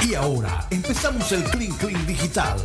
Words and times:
Y 0.00 0.14
ahora 0.14 0.66
empezamos 0.70 1.30
el 1.32 1.44
Clean 1.44 1.72
Clean 1.76 2.06
Digital. 2.06 2.56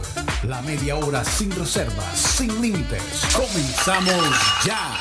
La 0.44 0.62
media 0.62 0.96
hora 0.96 1.24
sin 1.24 1.52
reservas, 1.52 2.18
sin 2.18 2.62
límites. 2.62 3.02
Comenzamos 3.36 4.64
ya. 4.66 4.96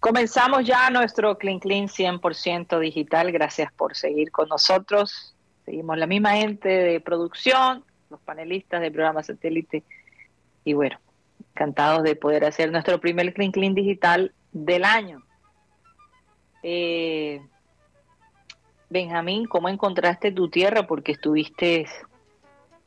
Comenzamos 0.00 0.64
ya 0.64 0.90
nuestro 0.90 1.38
Clean 1.38 1.58
Clean 1.58 1.88
100% 1.88 2.78
digital. 2.80 3.32
Gracias 3.32 3.72
por 3.72 3.94
seguir 3.94 4.30
con 4.30 4.48
nosotros. 4.48 5.34
Seguimos 5.64 5.96
la 5.96 6.06
misma 6.06 6.32
gente 6.32 6.68
de 6.68 7.00
producción, 7.00 7.84
los 8.10 8.20
panelistas 8.20 8.80
del 8.80 8.92
programa 8.92 9.22
satélite. 9.22 9.84
Y 10.64 10.72
bueno, 10.72 10.98
encantados 11.50 12.02
de 12.02 12.16
poder 12.16 12.44
hacer 12.44 12.72
nuestro 12.72 13.00
primer 13.00 13.32
Clean 13.32 13.52
Clean 13.52 13.74
digital 13.74 14.32
del 14.52 14.84
año. 14.84 15.22
Eh, 16.62 17.40
Benjamín, 18.92 19.46
¿cómo 19.46 19.70
encontraste 19.70 20.32
tu 20.32 20.50
tierra? 20.50 20.86
Porque 20.86 21.12
estuviste 21.12 21.86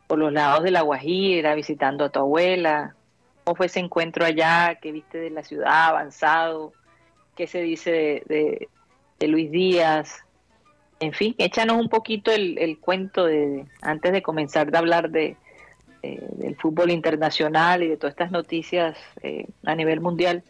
por 0.06 0.20
los 0.20 0.32
lados 0.32 0.64
de 0.64 0.70
La 0.70 0.82
Guajira, 0.82 1.56
visitando 1.56 2.06
a 2.06 2.10
tu 2.10 2.20
abuela. 2.20 2.96
¿Cómo 3.44 3.56
fue 3.56 3.66
ese 3.66 3.80
encuentro 3.80 4.24
allá? 4.24 4.78
¿Qué 4.80 4.92
viste 4.92 5.18
de 5.18 5.32
la 5.32 5.44
ciudad 5.44 5.88
avanzado? 5.88 6.74
¿Qué 7.36 7.48
se 7.48 7.64
dice 7.64 8.22
de, 8.28 8.70
Luis 9.28 9.50
Díaz? 9.50 10.24
En 11.00 11.12
fin, 11.12 11.34
échanos 11.40 11.78
un 11.78 11.90
poquito 11.90 12.32
el, 12.32 12.78
cuento 12.80 13.26
de 13.26 13.66
antes 13.82 14.12
de 14.12 14.22
comenzar 14.22 14.70
de 14.70 14.78
hablar 14.78 15.10
de, 15.10 15.38
del 16.04 16.56
fútbol 16.58 16.92
internacional 16.92 17.82
y 17.82 17.88
de 17.88 17.98
todas 17.98 18.14
estas 18.14 18.30
noticias 18.30 18.96
eh, 19.24 19.48
a 19.64 19.74
nivel 19.74 20.02
mundial. 20.02 20.44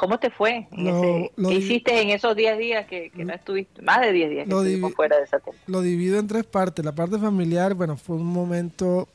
¿Cómo 0.00 0.18
te 0.18 0.30
fue? 0.30 0.66
¿Qué 0.74 1.54
hiciste 1.54 2.00
en 2.00 2.08
esos 2.08 2.34
10 2.34 2.58
días 2.58 2.86
que, 2.86 3.12
no 3.16 3.34
estuviste? 3.34 3.82
Más 3.82 4.00
de 4.00 4.12
10 4.14 4.30
días 4.30 4.48
que 4.48 4.54
estuvimos 4.54 4.94
fuera 4.94 5.18
de 5.18 5.24
esa 5.24 5.42
Lo 5.66 5.82
divido 5.82 6.18
en 6.18 6.26
tres 6.26 6.46
partes. 6.46 6.82
La 6.82 6.94
parte 6.94 7.18
familiar, 7.18 7.74
bueno, 7.74 7.98
fue 7.98 8.16
un 8.16 8.24
momento, 8.24 9.08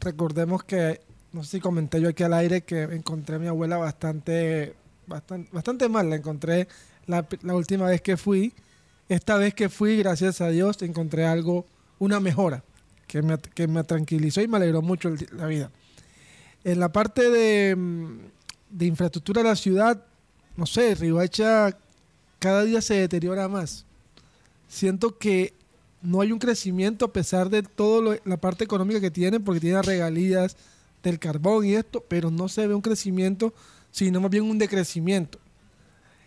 recordemos 0.00 0.64
que, 0.64 1.00
no 1.32 1.44
sé 1.44 1.58
si 1.58 1.60
comenté 1.60 2.00
yo 2.00 2.08
aquí 2.08 2.24
al 2.24 2.34
aire, 2.34 2.62
que 2.62 2.82
encontré 2.82 3.36
a 3.36 3.38
mi 3.38 3.46
abuela 3.46 3.76
bastante, 3.76 4.74
bastante, 5.06 5.48
bastante 5.52 5.88
mal. 5.88 6.10
La 6.10 6.16
encontré 6.16 6.66
la, 7.06 7.24
última 7.54 7.86
vez 7.86 8.02
que 8.02 8.16
fui. 8.16 8.52
Esta 9.08 9.36
vez 9.36 9.54
que 9.54 9.68
fui, 9.68 9.98
gracias 9.98 10.40
a 10.40 10.48
Dios, 10.48 10.82
encontré 10.82 11.24
algo, 11.24 11.66
una 12.00 12.18
mejora, 12.18 12.64
que 13.06 13.22
me, 13.22 13.38
que 13.38 13.68
me 13.68 13.84
tranquilizó 13.84 14.40
y 14.40 14.48
me 14.48 14.56
alegró 14.56 14.82
mucho 14.82 15.14
la 15.36 15.46
vida. 15.46 15.70
En 16.64 16.80
la 16.80 16.90
parte 16.90 17.30
de, 17.30 17.76
de 18.70 18.86
infraestructura 18.86 19.44
de 19.44 19.48
la 19.48 19.54
ciudad, 19.54 20.04
no 20.56 20.66
sé, 20.66 20.94
Ribacha 20.94 21.76
cada 22.38 22.64
día 22.64 22.82
se 22.82 22.94
deteriora 22.94 23.48
más. 23.48 23.86
Siento 24.68 25.16
que 25.16 25.54
no 26.02 26.20
hay 26.20 26.32
un 26.32 26.38
crecimiento 26.38 27.04
a 27.04 27.12
pesar 27.12 27.48
de 27.48 27.62
toda 27.62 28.18
la 28.24 28.36
parte 28.36 28.64
económica 28.64 29.00
que 29.00 29.10
tiene, 29.10 29.38
porque 29.38 29.60
tiene 29.60 29.80
regalías 29.80 30.56
del 31.02 31.18
carbón 31.18 31.64
y 31.64 31.74
esto, 31.74 32.04
pero 32.08 32.30
no 32.30 32.48
se 32.48 32.66
ve 32.66 32.74
un 32.74 32.80
crecimiento, 32.80 33.54
sino 33.90 34.20
más 34.20 34.30
bien 34.30 34.44
un 34.44 34.58
decrecimiento. 34.58 35.38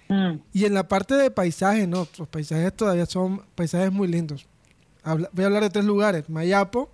Mm. 0.08 0.38
Y 0.54 0.66
en 0.66 0.74
la 0.74 0.88
parte 0.88 1.16
de 1.16 1.32
paisajes, 1.32 1.88
no, 1.88 2.08
los 2.18 2.28
paisajes 2.28 2.74
todavía 2.74 3.06
son 3.06 3.42
paisajes 3.56 3.92
muy 3.92 4.08
lindos. 4.08 4.46
voy 5.04 5.44
a 5.44 5.48
hablar 5.48 5.64
de 5.64 5.70
tres 5.70 5.86
lugares, 5.86 6.30
Mayapo, 6.30 6.90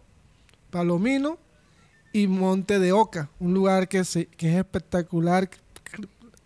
Palomino 0.70 1.38
y 2.14 2.28
Monte 2.28 2.80
de 2.80 2.92
Oca, 2.92 3.30
un 3.40 3.54
lugar 3.54 3.88
que, 3.88 4.02
que 4.38 4.52
es 4.52 4.58
espectacular, 4.58 5.50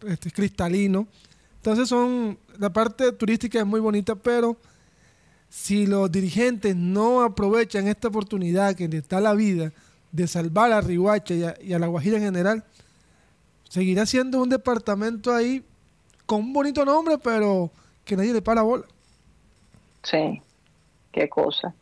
este, 0.07 0.31
cristalino. 0.31 1.07
Entonces 1.57 1.89
son, 1.89 2.37
la 2.59 2.71
parte 2.71 3.11
turística 3.11 3.59
es 3.59 3.65
muy 3.65 3.79
bonita, 3.79 4.15
pero 4.15 4.57
si 5.49 5.87
los 5.87 6.11
dirigentes 6.11 6.75
no 6.75 7.21
aprovechan 7.21 7.87
esta 7.87 8.09
oportunidad 8.09 8.75
que 8.75 8.87
les 8.87 9.01
está 9.01 9.19
la 9.21 9.33
vida 9.33 9.71
de 10.11 10.27
salvar 10.27 10.71
a 10.71 10.81
Rihuacha 10.81 11.33
y 11.61 11.73
a, 11.73 11.79
La 11.79 11.87
Guajira 11.87 12.17
en 12.17 12.23
general, 12.23 12.63
seguirá 13.69 14.05
siendo 14.05 14.41
un 14.41 14.49
departamento 14.49 15.33
ahí 15.33 15.63
con 16.25 16.41
un 16.41 16.53
bonito 16.53 16.85
nombre, 16.85 17.17
pero 17.17 17.71
que 18.03 18.15
nadie 18.15 18.33
le 18.33 18.41
para 18.41 18.61
bola. 18.61 18.85
Sí, 20.03 20.41
qué 21.11 21.27
cosa. 21.29 21.73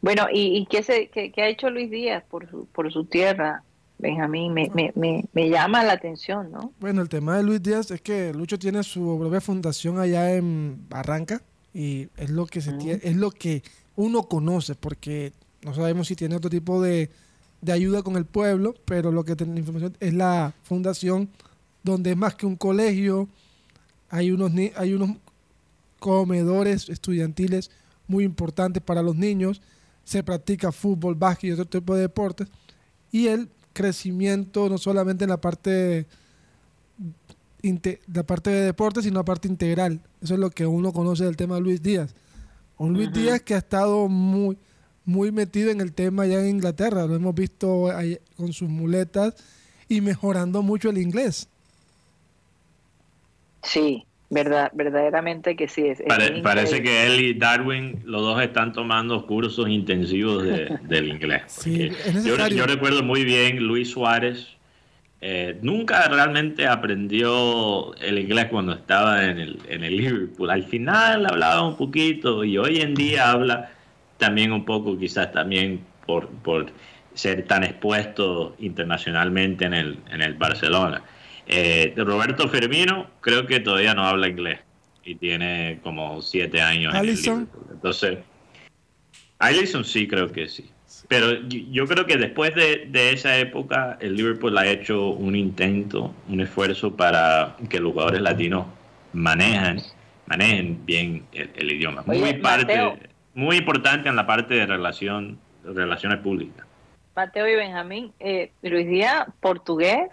Bueno, 0.00 0.26
¿y, 0.32 0.56
y 0.56 0.66
qué, 0.66 0.82
se, 0.82 1.08
qué, 1.08 1.30
qué, 1.30 1.42
ha 1.42 1.48
hecho 1.48 1.70
Luis 1.70 1.90
Díaz 1.90 2.24
por 2.30 2.48
su, 2.48 2.66
por 2.66 2.90
su 2.92 3.04
tierra? 3.04 3.62
Benjamín, 4.00 4.54
me, 4.54 4.70
me, 4.74 4.92
me, 4.94 5.24
me, 5.32 5.48
llama 5.50 5.84
la 5.84 5.92
atención, 5.92 6.50
¿no? 6.50 6.72
Bueno, 6.80 7.02
el 7.02 7.08
tema 7.08 7.36
de 7.36 7.42
Luis 7.42 7.62
Díaz 7.62 7.90
es 7.90 8.00
que 8.00 8.32
Lucho 8.32 8.58
tiene 8.58 8.82
su 8.82 9.18
propia 9.18 9.40
fundación 9.40 9.98
allá 9.98 10.34
en 10.34 10.88
Barranca 10.88 11.42
y 11.74 12.08
es 12.16 12.30
lo 12.30 12.46
que 12.46 12.60
se 12.60 12.72
tiene, 12.74 13.00
es 13.02 13.16
lo 13.16 13.30
que 13.30 13.62
uno 13.96 14.22
conoce, 14.24 14.74
porque 14.74 15.32
no 15.62 15.74
sabemos 15.74 16.08
si 16.08 16.16
tiene 16.16 16.36
otro 16.36 16.50
tipo 16.50 16.80
de, 16.82 17.10
de 17.60 17.72
ayuda 17.72 18.02
con 18.02 18.16
el 18.16 18.24
pueblo, 18.24 18.74
pero 18.84 19.12
lo 19.12 19.24
que 19.24 19.36
tiene 19.36 19.54
la 19.54 19.60
información 19.60 19.96
es 20.00 20.14
la 20.14 20.54
fundación 20.62 21.28
donde 21.82 22.12
es 22.12 22.16
más 22.16 22.34
que 22.34 22.46
un 22.46 22.56
colegio, 22.56 23.28
hay 24.08 24.30
unos, 24.30 24.52
hay 24.76 24.94
unos 24.94 25.16
comedores 25.98 26.88
estudiantiles 26.88 27.70
muy 28.06 28.24
importantes 28.24 28.82
para 28.82 29.02
los 29.02 29.14
niños, 29.14 29.60
se 30.04 30.22
practica 30.22 30.72
fútbol, 30.72 31.14
básquet 31.14 31.50
y 31.50 31.52
otro 31.52 31.66
tipo 31.66 31.94
de 31.94 32.02
deportes, 32.02 32.48
y 33.12 33.28
él 33.28 33.48
crecimiento 33.72 34.68
no 34.68 34.78
solamente 34.78 35.24
en 35.24 35.30
la 35.30 35.40
parte 35.40 36.06
la 38.12 38.22
parte 38.22 38.50
de 38.50 38.62
deporte, 38.62 39.02
sino 39.02 39.20
la 39.20 39.24
parte 39.24 39.48
integral. 39.48 40.00
Eso 40.22 40.34
es 40.34 40.40
lo 40.40 40.50
que 40.50 40.66
uno 40.66 40.92
conoce 40.92 41.24
del 41.24 41.36
tema 41.36 41.56
de 41.56 41.60
Luis 41.60 41.82
Díaz. 41.82 42.14
Un 42.78 42.94
Luis 42.94 43.12
Díaz 43.12 43.42
que 43.42 43.54
ha 43.54 43.58
estado 43.58 44.08
muy, 44.08 44.56
muy 45.04 45.30
metido 45.30 45.70
en 45.70 45.80
el 45.80 45.92
tema 45.92 46.22
allá 46.22 46.40
en 46.40 46.48
Inglaterra. 46.48 47.06
Lo 47.06 47.14
hemos 47.14 47.34
visto 47.34 47.88
con 48.36 48.52
sus 48.52 48.68
muletas 48.68 49.34
y 49.88 50.00
mejorando 50.00 50.62
mucho 50.62 50.88
el 50.88 50.98
inglés. 50.98 51.48
Sí, 53.62 54.06
Verdad, 54.32 54.70
verdaderamente 54.72 55.56
que 55.56 55.66
sí. 55.66 55.88
Es, 55.88 56.02
parece 56.42 56.82
que 56.82 57.06
él 57.06 57.20
y 57.20 57.34
Darwin, 57.34 58.00
los 58.04 58.22
dos 58.22 58.40
están 58.40 58.72
tomando 58.72 59.26
cursos 59.26 59.68
intensivos 59.68 60.44
del 60.82 61.08
inglés. 61.08 61.64
yo, 62.24 62.66
recuerdo 62.66 63.02
muy 63.02 63.24
bien 63.24 63.58
Luis 63.58 63.90
Suárez. 63.90 64.56
Eh, 65.20 65.58
nunca 65.62 66.08
realmente 66.08 66.66
aprendió 66.66 67.92
el 67.96 68.20
inglés 68.20 68.46
cuando 68.46 68.72
estaba 68.72 69.24
en 69.24 69.38
el, 69.38 69.58
en 69.68 69.82
el 69.82 69.96
Liverpool. 69.96 70.48
Al 70.48 70.62
final 70.62 71.26
hablaba 71.26 71.66
un 71.66 71.76
poquito 71.76 72.44
y 72.44 72.56
hoy 72.56 72.80
en 72.80 72.94
día 72.94 73.32
habla 73.32 73.72
también 74.16 74.52
un 74.52 74.64
poco, 74.64 74.96
quizás 74.96 75.32
también 75.32 75.80
por, 76.06 76.28
por 76.28 76.66
ser 77.14 77.44
tan 77.46 77.64
expuesto 77.64 78.54
internacionalmente 78.60 79.64
en 79.64 79.74
el, 79.74 79.98
en 80.08 80.22
el 80.22 80.34
Barcelona. 80.34 81.02
Eh, 81.52 81.94
Roberto 81.96 82.48
Firmino 82.48 83.10
creo 83.20 83.44
que 83.44 83.58
todavía 83.58 83.92
no 83.92 84.06
habla 84.06 84.28
inglés 84.28 84.60
y 85.04 85.16
tiene 85.16 85.80
como 85.82 86.22
siete 86.22 86.62
años. 86.62 86.94
Allison. 86.94 87.48
Entonces, 87.72 88.18
Allison 89.40 89.84
sí 89.84 90.06
creo 90.06 90.30
que 90.30 90.48
sí. 90.48 90.70
Pero 91.08 91.42
yo 91.48 91.88
creo 91.88 92.06
que 92.06 92.16
después 92.16 92.54
de, 92.54 93.10
esa 93.10 93.36
época, 93.36 93.98
el 94.00 94.14
Liverpool 94.14 94.56
ha 94.58 94.66
hecho 94.68 95.08
un 95.08 95.34
intento, 95.34 96.14
un 96.28 96.40
esfuerzo 96.40 96.94
para 96.94 97.56
que 97.68 97.80
los 97.80 97.94
jugadores 97.94 98.20
latinos 98.20 98.66
manejen, 99.12 99.82
manejen 100.26 100.86
bien 100.86 101.24
el, 101.32 101.72
idioma. 101.72 102.04
muy, 102.06 102.34
parte, 102.34 103.10
muy 103.34 103.56
importante 103.56 104.08
en 104.08 104.14
la 104.14 104.24
parte 104.24 104.54
de 104.54 104.66
relación, 104.66 105.40
relaciones 105.64 106.20
públicas. 106.20 106.64
Mateo 107.16 107.48
y 107.48 107.56
Benjamín, 107.56 108.12
eh, 108.20 108.52
Luis 108.62 108.86
Díaz, 108.86 109.26
portugués, 109.40 110.10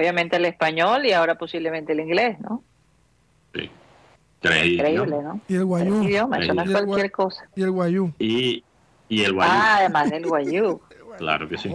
obviamente 0.00 0.36
el 0.36 0.46
español 0.46 1.04
y 1.04 1.12
ahora 1.12 1.36
posiblemente 1.36 1.92
el 1.92 2.00
inglés, 2.00 2.40
¿no? 2.40 2.64
Sí. 3.54 3.70
Increíble, 4.42 5.22
¿no? 5.22 5.40
Y 5.46 5.56
el 5.56 5.64
guayú. 5.66 6.02
Idiomas, 6.02 6.40
eso 6.40 6.54
no 6.54 6.62
es 6.62 6.70
cualquier 6.70 7.10
cosa. 7.12 7.48
Y 7.54 7.62
el 7.62 7.70
guayú. 7.70 8.12
Y, 8.18 8.64
y 9.08 9.22
el 9.22 9.34
guayú. 9.34 9.52
Ah, 9.52 9.76
además 9.78 10.10
del 10.10 10.26
guayú. 10.26 10.80
claro 11.18 11.48
que 11.48 11.58
sí. 11.58 11.70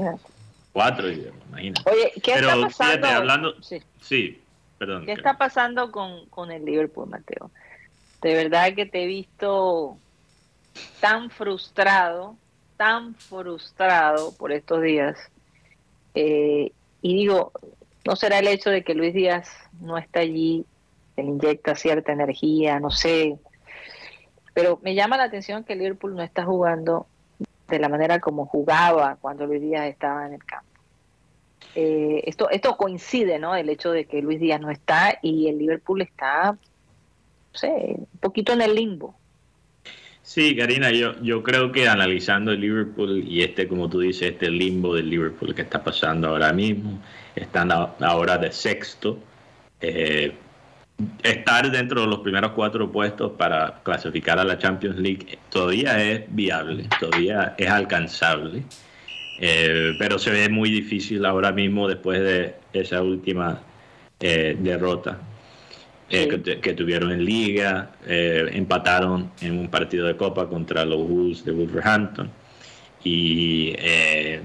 Cuatro 0.73 1.09
idiomas, 1.09 1.41
imagínate. 1.49 1.89
Oye, 1.89 2.11
¿qué 2.15 2.33
Pero, 2.33 2.49
está 2.49 2.61
pasando? 2.61 2.93
Fíjate, 2.93 3.07
hablando... 3.15 3.61
Sí. 3.61 3.81
sí, 4.01 4.41
perdón. 4.79 5.05
¿Qué 5.05 5.11
está 5.13 5.37
pasando 5.37 5.91
con, 5.91 6.25
con 6.25 6.51
el 6.51 6.65
Liverpool, 6.65 7.07
Mateo? 7.07 7.51
De 8.21 8.33
verdad 8.33 8.73
que 8.73 8.87
te 8.87 9.03
he 9.03 9.05
visto 9.05 9.97
tan 10.99 11.29
frustrado, 11.29 12.35
tan 12.75 13.13
frustrado 13.13 14.33
por 14.35 14.51
estos 14.51 14.81
días. 14.81 15.17
Eh, 16.15 16.71
y 17.01 17.13
digo, 17.13 17.51
¿No 18.05 18.15
será 18.15 18.39
el 18.39 18.47
hecho 18.47 18.69
de 18.69 18.83
que 18.83 18.93
Luis 18.93 19.13
Díaz 19.13 19.49
no 19.81 19.97
está 19.97 20.19
allí, 20.19 20.65
le 21.17 21.23
inyecta 21.23 21.75
cierta 21.75 22.11
energía, 22.11 22.79
no 22.79 22.91
sé? 22.91 23.37
Pero 24.53 24.79
me 24.83 24.93
llama 24.93 25.17
la 25.17 25.23
atención 25.23 25.63
que 25.63 25.75
Liverpool 25.75 26.15
no 26.15 26.21
está 26.21 26.45
jugando 26.45 27.07
de 27.67 27.79
la 27.79 27.89
manera 27.89 28.19
como 28.19 28.45
jugaba 28.45 29.17
cuando 29.19 29.47
Luis 29.47 29.61
Díaz 29.61 29.87
estaba 29.87 30.27
en 30.27 30.33
el 30.35 30.45
campo. 30.45 30.69
Eh, 31.73 32.21
esto, 32.25 32.49
esto 32.51 32.77
coincide, 32.77 33.39
¿no? 33.39 33.55
El 33.55 33.69
hecho 33.69 33.91
de 33.91 34.05
que 34.05 34.21
Luis 34.21 34.39
Díaz 34.39 34.61
no 34.61 34.69
está 34.69 35.17
y 35.21 35.47
el 35.47 35.57
Liverpool 35.57 36.03
está, 36.03 36.51
no 36.51 37.59
sé, 37.59 37.95
un 37.97 38.19
poquito 38.19 38.53
en 38.53 38.61
el 38.61 38.75
limbo. 38.75 39.15
Sí, 40.25 40.55
Karina, 40.55 40.89
yo, 40.89 41.21
yo 41.21 41.43
creo 41.43 41.71
que 41.71 41.87
analizando 41.87 42.51
el 42.51 42.59
Liverpool 42.59 43.23
y 43.27 43.43
este, 43.43 43.67
como 43.67 43.87
tú 43.87 43.99
dices, 43.99 44.31
este 44.31 44.49
limbo 44.49 44.95
del 44.95 45.07
Liverpool 45.07 45.53
que 45.53 45.61
está 45.61 45.83
pasando 45.83 46.29
ahora 46.29 46.51
mismo, 46.51 46.99
están 47.35 47.71
ahora 47.71 48.39
de 48.39 48.51
sexto, 48.51 49.19
eh, 49.79 50.33
estar 51.21 51.69
dentro 51.69 52.01
de 52.01 52.07
los 52.07 52.19
primeros 52.21 52.53
cuatro 52.53 52.91
puestos 52.91 53.33
para 53.33 53.81
clasificar 53.83 54.39
a 54.39 54.43
la 54.43 54.57
Champions 54.57 54.97
League 54.97 55.37
todavía 55.51 56.01
es 56.03 56.23
viable, 56.29 56.89
todavía 56.99 57.53
es 57.55 57.69
alcanzable, 57.69 58.63
eh, 59.39 59.93
pero 59.99 60.17
se 60.17 60.31
ve 60.31 60.49
muy 60.49 60.71
difícil 60.71 61.23
ahora 61.23 61.51
mismo 61.51 61.87
después 61.87 62.19
de 62.21 62.55
esa 62.73 63.03
última 63.03 63.61
eh, 64.19 64.57
derrota 64.59 65.19
eh, 66.07 66.59
que, 66.61 66.73
tuvieron 66.73 67.11
en 67.11 67.25
liga, 67.25 67.89
eh, 68.05 68.47
empataron 68.53 69.31
en 69.41 69.57
un 69.57 69.69
partido 69.69 70.05
de 70.05 70.15
copa 70.15 70.47
contra 70.47 70.85
los 70.85 70.99
Wolves 70.99 71.43
de 71.43 71.51
Wolverhampton 71.51 72.29
y 73.03 73.73
eh, 73.79 74.39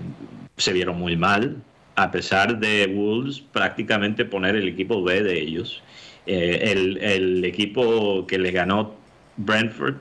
se 0.56 0.72
vieron 0.72 0.98
muy 0.98 1.18
mal, 1.18 1.62
a 1.96 2.10
pesar 2.10 2.58
de 2.58 2.86
Wolves 2.86 3.40
prácticamente 3.40 4.24
poner 4.24 4.56
el 4.56 4.68
equipo 4.68 5.02
B 5.02 5.22
de 5.22 5.38
ellos. 5.38 5.82
El, 6.24 6.98
el, 6.98 7.44
equipo 7.44 8.26
que 8.26 8.38
les 8.38 8.52
ganó 8.54 8.94
Brentford 9.36 9.96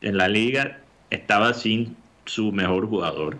en 0.00 0.16
la 0.16 0.28
liga 0.28 0.78
estaba 1.10 1.52
sin 1.52 1.96
su 2.24 2.52
mejor 2.52 2.88
jugador. 2.88 3.36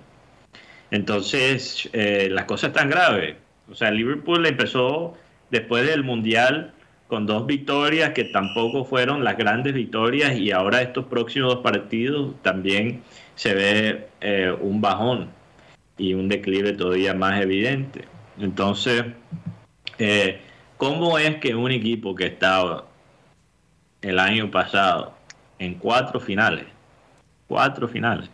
Entonces, 0.91 1.88
las 1.93 2.44
cosas 2.47 2.69
están 2.69 2.91
graves. 2.91 3.37
O 3.70 3.75
sea, 3.75 3.91
Liverpool 3.91 4.44
empezó 4.47 5.17
después 5.50 5.87
del 5.87 6.02
Mundial 6.02 6.73
con 7.08 7.26
dos 7.26 7.47
victorias 7.47 8.11
que 8.11 8.25
tampoco 8.25 8.85
fueron 8.85 9.23
las 9.23 9.37
grandes 9.37 9.75
victorias 9.75 10.37
y 10.37 10.50
ahora 10.50 10.82
estos 10.82 11.06
próximos 11.06 11.55
dos 11.55 11.62
partidos 11.62 12.35
también 12.43 13.03
se 13.37 13.55
ve 13.55 14.08
eh, 14.20 14.55
un 14.61 14.81
bajón 14.81 15.29
y 15.99 16.14
un 16.14 16.29
declive 16.29 16.73
todavía 16.73 17.14
más 17.14 17.41
evidente. 17.41 18.05
Entonces, 18.38 19.05
eh, 19.99 20.41
¿cómo 20.76 21.19
es 21.19 21.37
que 21.37 21.55
un 21.55 21.70
equipo 21.70 22.14
que 22.14 22.26
estaba 22.26 22.87
el 24.02 24.19
año 24.19 24.50
pasado 24.50 25.14
en 25.59 25.75
cuatro 25.75 26.19
finales, 26.20 26.67
cuatro 27.47 27.88
finales, 27.88 28.29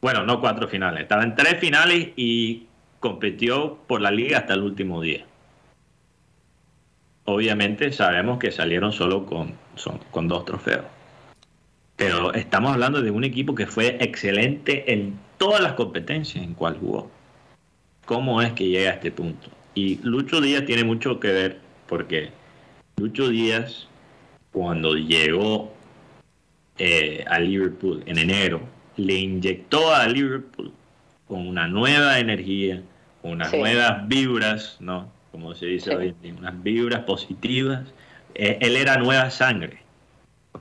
bueno, 0.00 0.24
no 0.24 0.40
cuatro 0.40 0.68
finales, 0.68 1.02
estaba 1.02 1.22
en 1.22 1.34
tres 1.34 1.58
finales 1.58 2.10
y 2.16 2.66
compitió 3.00 3.78
por 3.86 4.00
la 4.00 4.10
liga 4.10 4.38
hasta 4.38 4.54
el 4.54 4.62
último 4.62 5.00
día? 5.00 5.24
Obviamente 7.26 7.92
sabemos 7.92 8.38
que 8.38 8.50
salieron 8.50 8.92
solo 8.92 9.26
con, 9.26 9.54
con 10.10 10.28
dos 10.28 10.44
trofeos. 10.44 10.84
Pero 11.96 12.32
estamos 12.34 12.72
hablando 12.72 13.02
de 13.02 13.10
un 13.10 13.24
equipo 13.24 13.54
que 13.54 13.66
fue 13.66 13.96
excelente 14.00 14.92
en 14.92 15.18
todas 15.38 15.60
las 15.60 15.74
competencias 15.74 16.44
en 16.44 16.54
cual 16.54 16.78
jugó. 16.78 17.10
¿Cómo 18.04 18.40
es 18.42 18.52
que 18.52 18.68
llega 18.68 18.90
a 18.90 18.94
este 18.94 19.10
punto? 19.10 19.48
Y 19.74 19.98
Lucho 20.02 20.40
Díaz 20.40 20.64
tiene 20.64 20.84
mucho 20.84 21.20
que 21.20 21.28
ver 21.28 21.60
porque 21.88 22.30
Lucho 22.96 23.28
Díaz, 23.28 23.88
cuando 24.52 24.94
llegó 24.94 25.72
eh, 26.78 27.24
a 27.28 27.38
Liverpool 27.38 28.02
en 28.06 28.18
enero, 28.18 28.60
le 28.96 29.14
inyectó 29.14 29.94
a 29.94 30.06
Liverpool 30.06 30.72
con 31.26 31.46
una 31.46 31.66
nueva 31.66 32.18
energía, 32.18 32.82
con 33.20 33.32
unas 33.32 33.52
nuevas 33.52 34.06
vibras, 34.06 34.76
¿no? 34.80 35.10
Como 35.36 35.54
se 35.54 35.66
dice 35.66 35.94
hoy 35.94 36.08
en 36.08 36.22
día, 36.22 36.34
unas 36.38 36.62
vibras 36.62 37.00
positivas. 37.00 37.82
Eh, 38.34 38.56
él 38.62 38.74
era 38.74 38.96
nueva 38.96 39.28
sangre, 39.28 39.82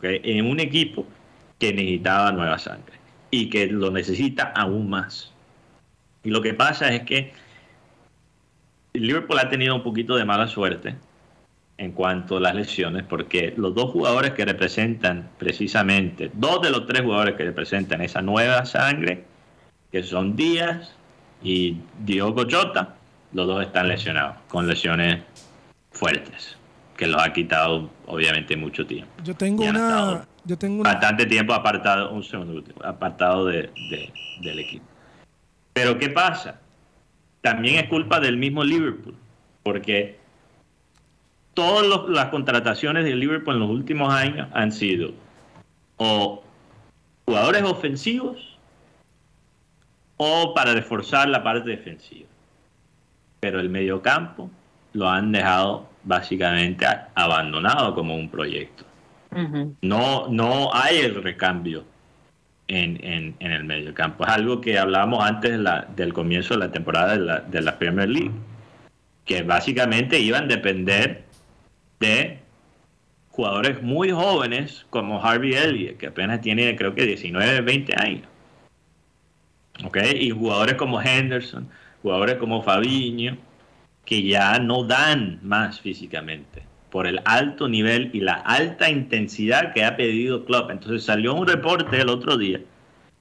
en 0.02 0.46
un 0.46 0.60
equipo 0.60 1.08
que 1.58 1.72
necesitaba 1.72 2.34
nueva 2.34 2.60
sangre 2.60 2.96
y 3.32 3.50
que 3.50 3.68
lo 3.68 3.90
necesita 3.90 4.52
aún 4.54 4.90
más. 4.90 5.32
Y 6.26 6.30
lo 6.30 6.42
que 6.42 6.54
pasa 6.54 6.90
es 6.90 7.04
que 7.04 7.32
Liverpool 8.92 9.40
ha 9.40 9.48
tenido 9.48 9.76
un 9.76 9.82
poquito 9.82 10.18
de 10.18 10.26
mala 10.26 10.50
suerte 10.50 10.96
en 11.78 11.94
cuanto 11.94 12.36
a 12.36 12.42
las 12.42 12.56
lesiones, 12.56 13.04
porque 13.04 13.54
los 13.56 13.74
dos 13.76 13.92
jugadores 13.92 14.34
que 14.34 14.44
representan 14.44 15.30
precisamente, 15.38 16.32
dos 16.34 16.62
de 16.64 16.70
los 16.70 16.86
tres 16.86 17.02
jugadores 17.04 17.36
que 17.36 17.46
representan 17.46 18.02
esa 18.02 18.22
nueva 18.22 18.66
sangre, 18.66 19.24
que 19.90 20.04
son 20.04 20.36
Díaz 20.36 20.94
y 21.42 21.78
Diogo 22.04 22.44
Jota, 22.50 22.98
los 23.34 23.48
dos 23.48 23.62
están 23.64 23.88
lesionados, 23.88 24.38
con 24.48 24.68
lesiones 24.68 25.24
fuertes, 25.92 26.58
que 26.98 27.08
los 27.08 27.22
ha 27.22 27.34
quitado 27.34 27.90
obviamente 28.06 28.56
mucho 28.56 28.86
tiempo. 28.86 29.12
Yo 29.24 29.36
tengo 29.36 29.64
una... 29.66 30.28
Yo 30.48 30.58
tengo 30.58 30.84
Bastante 30.84 31.26
tiempo 31.26 31.54
apartado, 31.54 32.12
un 32.12 32.24
segundo, 32.24 32.64
apartado 32.84 33.48
de, 33.48 33.72
del 34.42 34.60
equipo. 34.60 34.86
Pero 35.74 35.98
¿qué 35.98 36.10
pasa? 36.10 36.60
También 37.42 37.84
es 37.84 37.90
culpa 37.90 38.20
del 38.20 38.38
mismo 38.38 38.64
Liverpool, 38.64 39.16
porque 39.64 40.20
todas 41.56 42.08
las 42.10 42.26
contrataciones 42.28 43.06
de 43.06 43.16
Liverpool 43.16 43.56
en 43.56 43.62
los 43.62 43.70
últimos 43.70 44.14
años 44.14 44.48
han 44.54 44.72
sido 44.72 45.14
o 45.98 46.44
jugadores 47.26 47.64
ofensivos 47.64 48.60
o 50.18 50.54
para 50.54 50.74
reforzar 50.74 51.28
la 51.28 51.44
parte 51.44 51.70
defensiva 51.72 52.28
pero 53.46 53.60
el 53.60 53.70
mediocampo 53.70 54.50
lo 54.94 55.08
han 55.08 55.32
dejado 55.32 55.88
básicamente 56.04 56.84
abandonado 57.14 57.94
como 57.94 58.16
un 58.16 58.28
proyecto. 58.28 58.84
No, 59.84 60.28
no 60.30 60.74
hay 60.74 60.98
el 61.02 61.22
recambio 61.22 61.84
en, 62.68 62.98
en, 63.06 63.36
en, 63.40 63.52
el 63.52 63.66
mediocampo. 63.66 64.24
Es 64.26 64.32
algo 64.32 64.62
que 64.62 64.80
hablábamos 64.80 65.24
antes 65.24 65.60
del 65.96 66.12
comienzo 66.12 66.56
de 66.56 66.62
la 66.62 66.72
temporada 66.72 67.16
de 67.16 67.20
la, 67.20 67.40
de 67.42 67.62
la 67.62 67.78
Premier 67.78 68.10
League, 68.10 68.32
que 69.26 69.44
básicamente 69.44 70.18
iban 70.20 70.46
a 70.46 70.48
depender 70.48 71.26
de 72.00 72.40
jugadores 73.30 73.84
muy 73.84 74.10
jóvenes 74.10 74.88
como 74.90 75.24
Harvey 75.24 75.54
Elliott, 75.54 75.98
que 75.98 76.08
apenas 76.08 76.42
tiene 76.42 76.76
creo 76.76 76.96
que 76.96 77.06
19, 77.06 77.62
20 77.62 77.94
años. 77.96 78.28
Y 80.16 80.32
jugadores 80.32 80.74
como 80.76 81.00
Henderson, 81.00 81.70
jugadores 82.06 82.36
como 82.36 82.62
Fabiño, 82.62 83.36
que 84.06 84.22
ya 84.22 84.60
no 84.60 84.84
dan 84.84 85.40
más 85.42 85.80
físicamente 85.80 86.62
por 86.92 87.08
el 87.08 87.20
alto 87.26 87.68
nivel 87.68 88.12
y 88.14 88.20
la 88.20 88.34
alta 88.34 88.92
intensidad 88.92 89.74
que 89.74 89.84
ha 89.84 89.98
pedido 89.98 90.46
Klopp. 90.46 90.70
Entonces 90.70 91.04
salió 91.04 91.34
un 91.34 91.48
reporte 91.48 92.00
el 92.00 92.10
otro 92.10 92.38
día 92.38 92.62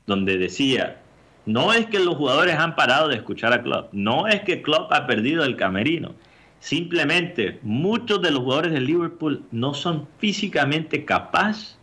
donde 0.07 0.37
decía, 0.37 1.01
no 1.47 1.73
es 1.73 1.87
que 1.87 1.99
los 1.99 2.17
jugadores 2.17 2.57
han 2.57 2.77
parado 2.77 3.09
de 3.09 3.17
escuchar 3.17 3.55
a 3.55 3.63
Klopp, 3.63 3.89
no 3.95 4.27
es 4.27 4.43
que 4.43 4.61
Klopp 4.61 4.93
ha 4.93 5.07
perdido 5.07 5.45
el 5.45 5.57
camerino, 5.57 6.15
simplemente 6.61 7.61
muchos 7.63 8.21
de 8.21 8.33
los 8.33 8.41
jugadores 8.41 8.75
del 8.75 8.85
Liverpool 8.85 9.45
no 9.51 9.73
son 9.73 10.07
físicamente 10.19 11.07
capaces 11.07 11.79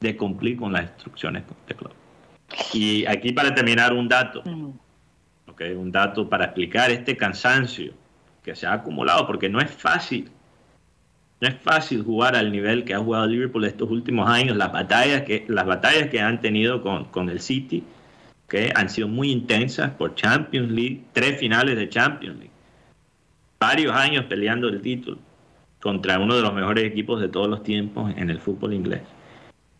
de 0.00 0.16
cumplir 0.16 0.56
con 0.56 0.72
las 0.72 0.84
instrucciones 0.84 1.42
de 1.68 1.74
Klopp. 1.74 1.92
Y 2.72 3.04
aquí 3.04 3.32
para 3.32 3.54
terminar 3.54 3.92
un 3.92 4.08
dato. 4.08 4.42
Mm 5.58 5.76
un 5.76 5.92
dato 5.92 6.28
para 6.28 6.46
explicar 6.46 6.90
este 6.90 7.16
cansancio 7.16 7.92
que 8.42 8.54
se 8.54 8.66
ha 8.66 8.74
acumulado, 8.74 9.26
porque 9.26 9.48
no 9.48 9.60
es 9.60 9.70
fácil. 9.70 10.30
No 11.40 11.48
es 11.48 11.56
fácil 11.56 12.02
jugar 12.02 12.34
al 12.34 12.50
nivel 12.50 12.84
que 12.84 12.94
ha 12.94 12.98
jugado 12.98 13.26
Liverpool 13.26 13.64
estos 13.64 13.90
últimos 13.90 14.28
años, 14.28 14.56
las 14.56 14.72
batallas 14.72 15.22
que, 15.22 15.44
las 15.48 15.66
batallas 15.66 16.08
que 16.08 16.20
han 16.20 16.40
tenido 16.40 16.82
con, 16.82 17.04
con 17.06 17.28
el 17.28 17.40
City, 17.40 17.84
que 18.48 18.72
han 18.74 18.88
sido 18.88 19.08
muy 19.08 19.30
intensas 19.30 19.90
por 19.90 20.14
Champions 20.14 20.70
League, 20.70 21.02
tres 21.12 21.38
finales 21.38 21.76
de 21.76 21.88
Champions 21.88 22.38
League, 22.38 22.52
varios 23.60 23.94
años 23.94 24.24
peleando 24.24 24.68
el 24.68 24.80
título 24.80 25.18
contra 25.80 26.18
uno 26.18 26.34
de 26.34 26.42
los 26.42 26.52
mejores 26.52 26.84
equipos 26.84 27.20
de 27.20 27.28
todos 27.28 27.48
los 27.48 27.62
tiempos 27.62 28.12
en 28.16 28.30
el 28.30 28.40
fútbol 28.40 28.74
inglés. 28.74 29.02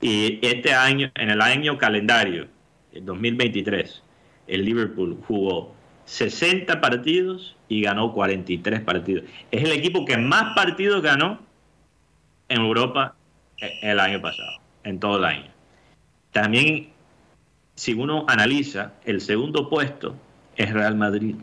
Y 0.01 0.39
este 0.47 0.75
año, 0.75 1.11
en 1.17 1.31
el 1.31 1.41
año 1.41 1.77
calendario, 1.77 2.47
el 2.93 3.05
2023, 3.05 4.03
el 4.49 4.65
Liverpool 4.65 5.19
jugó 5.27 5.75
60 6.07 6.81
partidos 6.81 7.55
y 7.69 7.83
ganó 7.83 8.13
43 8.13 8.81
partidos. 8.81 9.25
Es 9.51 9.63
el 9.63 9.73
equipo 9.73 10.05
que 10.05 10.17
más 10.17 10.55
partidos 10.55 11.03
ganó 11.03 11.39
en 12.49 12.63
Europa 12.63 13.15
el 13.83 14.01
año 14.01 14.21
pasado, 14.21 14.61
en 14.85 14.99
todo 14.99 15.19
el 15.19 15.25
año. 15.25 15.51
También, 16.33 16.89
si 17.75 17.93
uno 17.93 18.25
analiza, 18.27 18.95
el 19.05 19.21
segundo 19.21 19.69
puesto 19.69 20.17
es 20.57 20.73
Real 20.73 20.97
Madrid. 20.97 21.37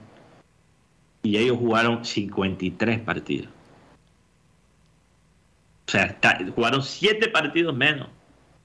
Y 1.22 1.38
ellos 1.38 1.58
jugaron 1.58 2.04
53 2.04 3.00
partidos. 3.00 3.50
O 5.88 5.92
sea, 5.92 6.18
jugaron 6.56 6.82
7 6.82 7.30
partidos 7.30 7.76
menos 7.76 8.08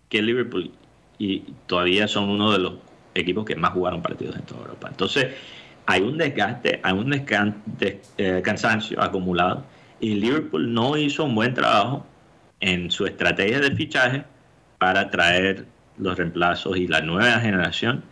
que 0.09 0.23
Liverpool. 0.23 0.71
Y 1.19 1.41
todavía 1.67 2.09
son 2.09 2.31
uno 2.31 2.53
de 2.53 2.59
los 2.59 2.75
equipos 3.15 3.45
que 3.45 3.57
más 3.57 3.73
jugaron 3.73 4.03
partidos 4.03 4.37
en 4.37 4.43
toda 4.43 4.63
Europa. 4.63 4.89
Entonces, 4.89 5.35
hay 5.87 6.03
un 6.03 6.19
desgaste, 6.19 6.81
hay 6.83 6.93
un 6.93 7.13
eh, 7.13 8.43
cansancio 8.45 9.03
acumulado 9.03 9.65
y 9.99 10.15
Liverpool 10.15 10.73
no 10.73 10.97
hizo 10.97 11.25
un 11.25 11.35
buen 11.35 11.55
trabajo 11.55 12.07
en 12.61 12.91
su 12.91 13.07
estrategia 13.07 13.61
de 13.61 13.75
fichaje 13.75 14.25
para 14.79 15.11
traer 15.11 15.67
los 15.99 16.17
reemplazos 16.17 16.77
y 16.77 16.87
la 16.87 17.01
nueva 17.01 17.41
generación 17.41 18.03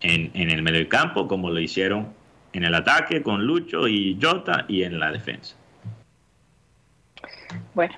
en, 0.00 0.30
en 0.34 0.50
el 0.50 0.62
medio 0.62 0.88
campo, 0.88 1.28
como 1.28 1.50
lo 1.50 1.60
hicieron 1.60 2.08
en 2.52 2.64
el 2.64 2.74
ataque 2.74 3.22
con 3.22 3.46
Lucho 3.46 3.86
y 3.86 4.18
Jota 4.20 4.64
y 4.68 4.82
en 4.82 4.98
la 4.98 5.12
defensa. 5.12 5.56
Bueno, 7.74 7.94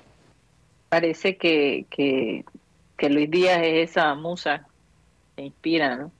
parece 0.89 1.37
que, 1.37 1.85
que, 1.89 3.09
Luis 3.09 3.29
Díaz 3.29 3.61
es 3.63 3.89
esa 3.91 4.15
musa 4.15 4.65
que 5.35 5.43
inspira, 5.43 5.95
¿no? 5.95 6.11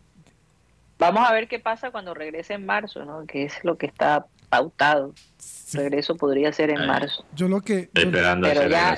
Vamos 1.00 1.28
a 1.28 1.34
ver 1.34 1.48
qué 1.48 1.60
pasa 1.60 1.92
cuando 1.92 2.14
regrese 2.14 2.54
en 2.54 2.66
marzo, 2.66 3.04
¿no? 3.06 3.26
Que 3.26 3.44
es 3.44 3.64
lo 3.64 3.78
que 3.78 3.88
está 3.88 4.26
pautado. 4.50 5.14
Regreso 5.74 6.16
podría 6.16 6.54
ser 6.54 6.70
en 6.70 6.86
marzo. 6.86 7.26
Yo 7.36 7.48
lo 7.48 7.62
que... 7.62 7.90
pero 7.94 8.68
ya 8.68 8.96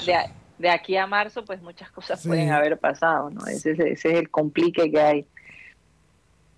de, 0.58 0.70
aquí 0.70 0.98
a 0.98 1.08
marzo, 1.08 1.46
pues 1.46 1.62
muchas 1.62 1.90
cosas 1.92 2.26
pueden 2.26 2.52
haber 2.52 2.78
pasado, 2.78 3.30
¿no? 3.30 3.46
Ese, 3.48 3.72
ese 3.72 3.92
es 3.92 4.06
el 4.06 4.30
complique 4.30 4.92
que 4.92 5.00
hay. 5.00 5.26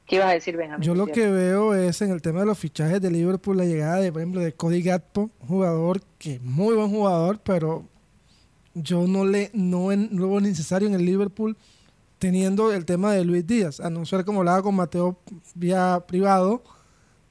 ¿Qué 0.06 0.16
ibas 0.16 0.30
a 0.30 0.34
decir, 0.34 0.56
Benjamín? 0.56 0.84
Yo 0.86 0.96
lo 0.96 1.08
que 1.08 1.30
veo 1.30 1.74
es 1.74 2.02
en 2.02 2.12
el 2.12 2.22
tema 2.22 2.40
de 2.40 2.46
los 2.46 2.58
fichajes 2.58 3.02
de 3.02 3.12
Liverpool, 3.12 3.58
la 3.58 3.66
llegada 3.66 3.98
de, 3.98 4.12
por 4.12 4.22
ejemplo, 4.22 4.42
de 4.42 4.54
Cody 4.54 4.82
Gatpo, 4.82 5.30
jugador 5.48 6.02
que 6.18 6.36
es 6.36 6.42
muy 6.42 6.76
buen 6.76 6.90
jugador, 6.90 7.40
pero 7.44 7.86
yo 8.74 9.06
no 9.08 9.26
le 9.26 9.52
no, 9.54 9.92
en, 9.92 10.16
no 10.16 10.30
veo 10.30 10.40
necesario 10.40 10.88
en 10.88 10.94
el 10.94 11.06
Liverpool 11.06 11.58
teniendo 12.20 12.72
el 12.74 12.86
tema 12.86 13.14
de 13.14 13.24
Luis 13.24 13.46
Díaz, 13.46 13.80
a 13.80 13.90
no 13.90 14.06
ser 14.06 14.26
como 14.26 14.40
hablaba 14.40 14.62
con 14.62 14.76
Mateo 14.76 15.20
vía 15.56 16.04
privado, 16.08 16.64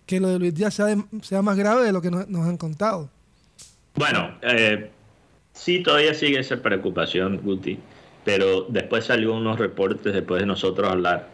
que 0.07 0.21
lo 0.21 0.28
de 0.28 0.38
Luis 0.38 0.55
Díaz 0.55 0.75
sea, 0.75 0.97
sea 1.23 1.43
más 1.43 1.57
grave 1.57 1.85
de 1.85 1.93
lo 1.93 2.00
que 2.00 2.11
nos, 2.11 2.26
han 2.26 2.57
contado. 2.57 3.11
Bueno, 3.95 4.37
eh, 4.43 4.90
sí, 5.52 5.83
todavía 5.83 6.14
sigue 6.14 6.38
esa 6.38 6.62
preocupación, 6.62 7.38
Guti, 7.38 7.78
pero 8.25 8.62
después 8.69 9.05
salió 9.05 9.35
unos 9.35 9.59
reportes 9.59 10.12
después 10.12 10.40
de 10.40 10.47
nosotros 10.47 10.88
hablar 10.90 11.28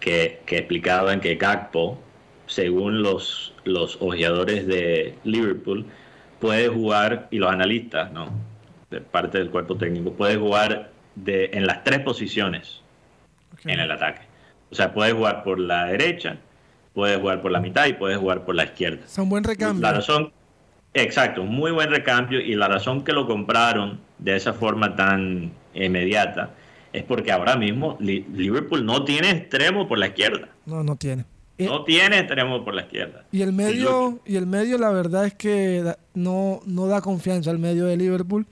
que, 0.00 0.40
explicaban 0.48 1.20
que 1.20 1.36
Gakpo, 1.36 1.98
según 2.46 3.02
los, 3.02 3.54
los 3.64 3.96
ojeadores 4.00 4.66
de 4.66 5.14
Liverpool, 5.24 5.86
puede 6.40 6.68
jugar, 6.68 7.28
y 7.30 7.38
los 7.38 7.50
analistas, 7.50 8.12
¿no? 8.12 8.30
De 8.90 9.00
parte 9.00 9.38
del 9.38 9.50
cuerpo 9.50 9.76
técnico, 9.76 10.12
puede 10.12 10.36
jugar 10.36 10.90
de, 11.14 11.50
en 11.52 11.66
las 11.66 11.84
tres 11.84 12.00
posiciones 12.00 12.80
en 13.64 13.80
el 13.80 13.90
ataque. 13.90 14.22
O 14.70 14.74
sea, 14.74 14.92
puede 14.92 15.12
jugar 15.12 15.42
por 15.42 15.58
la 15.58 15.86
derecha, 15.86 16.38
puede 16.94 17.16
jugar 17.16 17.42
por 17.42 17.50
la 17.50 17.60
mitad 17.60 17.86
y 17.86 17.94
puede 17.94 18.16
jugar 18.16 18.44
por 18.44 18.54
la 18.54 18.64
izquierda. 18.64 19.06
Son 19.06 19.28
buen 19.28 19.44
recambio. 19.44 19.82
La 19.82 19.92
razón, 19.92 20.32
exacto, 20.94 21.44
muy 21.44 21.70
buen 21.72 21.90
recambio 21.90 22.40
y 22.40 22.54
la 22.54 22.68
razón 22.68 23.02
que 23.04 23.12
lo 23.12 23.26
compraron 23.26 24.00
de 24.18 24.36
esa 24.36 24.52
forma 24.52 24.94
tan 24.96 25.52
inmediata 25.74 26.50
es 26.92 27.04
porque 27.04 27.32
ahora 27.32 27.56
mismo 27.56 27.96
Liverpool 28.00 28.84
no 28.84 29.04
tiene 29.04 29.30
extremo 29.30 29.86
por 29.86 29.98
la 29.98 30.08
izquierda. 30.08 30.48
No, 30.66 30.82
no 30.82 30.96
tiene. 30.96 31.24
No 31.58 31.84
tiene 31.84 32.20
extremo 32.20 32.64
por 32.64 32.74
la 32.74 32.82
izquierda. 32.82 33.24
Y 33.30 33.42
el 33.42 33.52
medio, 33.52 34.20
y 34.24 34.36
el 34.36 34.46
medio 34.46 34.78
la 34.78 34.90
verdad 34.90 35.26
es 35.26 35.34
que 35.34 35.94
no, 36.14 36.60
no 36.64 36.86
da 36.86 37.00
confianza 37.02 37.50
al 37.50 37.58
medio 37.58 37.84
de 37.84 37.96
Liverpool, 37.96 38.46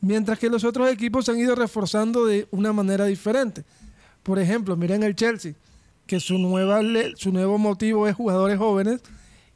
mientras 0.00 0.38
que 0.38 0.48
los 0.48 0.64
otros 0.64 0.90
equipos 0.90 1.26
se 1.26 1.32
han 1.32 1.38
ido 1.38 1.54
reforzando 1.54 2.24
de 2.26 2.48
una 2.50 2.72
manera 2.72 3.04
diferente. 3.04 3.64
Por 4.28 4.38
ejemplo, 4.38 4.76
miren 4.76 5.02
el 5.04 5.16
Chelsea, 5.16 5.54
que 6.06 6.20
su, 6.20 6.36
nueva, 6.36 6.82
su 7.14 7.32
nuevo 7.32 7.56
motivo 7.56 8.06
es 8.06 8.14
jugadores 8.14 8.58
jóvenes, 8.58 9.00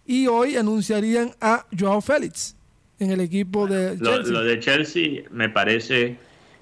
y 0.06 0.28
hoy 0.28 0.56
anunciarían 0.56 1.32
a 1.42 1.66
Joao 1.78 2.00
Félix 2.00 2.56
en 2.98 3.10
el 3.10 3.20
equipo 3.20 3.66
de 3.66 3.98
Chelsea. 3.98 4.32
lo 4.32 4.42
de 4.42 4.58
Chelsea 4.60 5.24
me 5.30 5.50
parece 5.50 6.16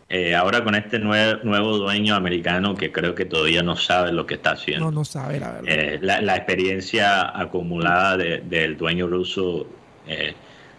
eh, 0.09 0.35
ahora 0.35 0.64
con 0.64 0.75
este 0.75 0.99
nuevo 0.99 1.79
dueño 1.79 2.17
americano 2.17 2.75
que 2.75 2.90
creo 2.90 3.14
que 3.14 3.26
todavía 3.26 3.62
no 3.62 3.76
sabe 3.76 4.11
lo 4.11 4.26
que 4.26 4.35
está 4.35 4.55
haciendo. 4.55 4.87
No, 4.87 4.90
no 4.90 5.05
sabe, 5.05 5.38
la 5.38 5.52
verdad. 5.52 5.69
Eh, 5.69 6.00
la, 6.02 6.35
experiencia 6.35 7.38
acumulada 7.40 8.17
del 8.17 8.76
dueño 8.76 9.07
ruso, 9.07 9.69
eh, 10.09 10.35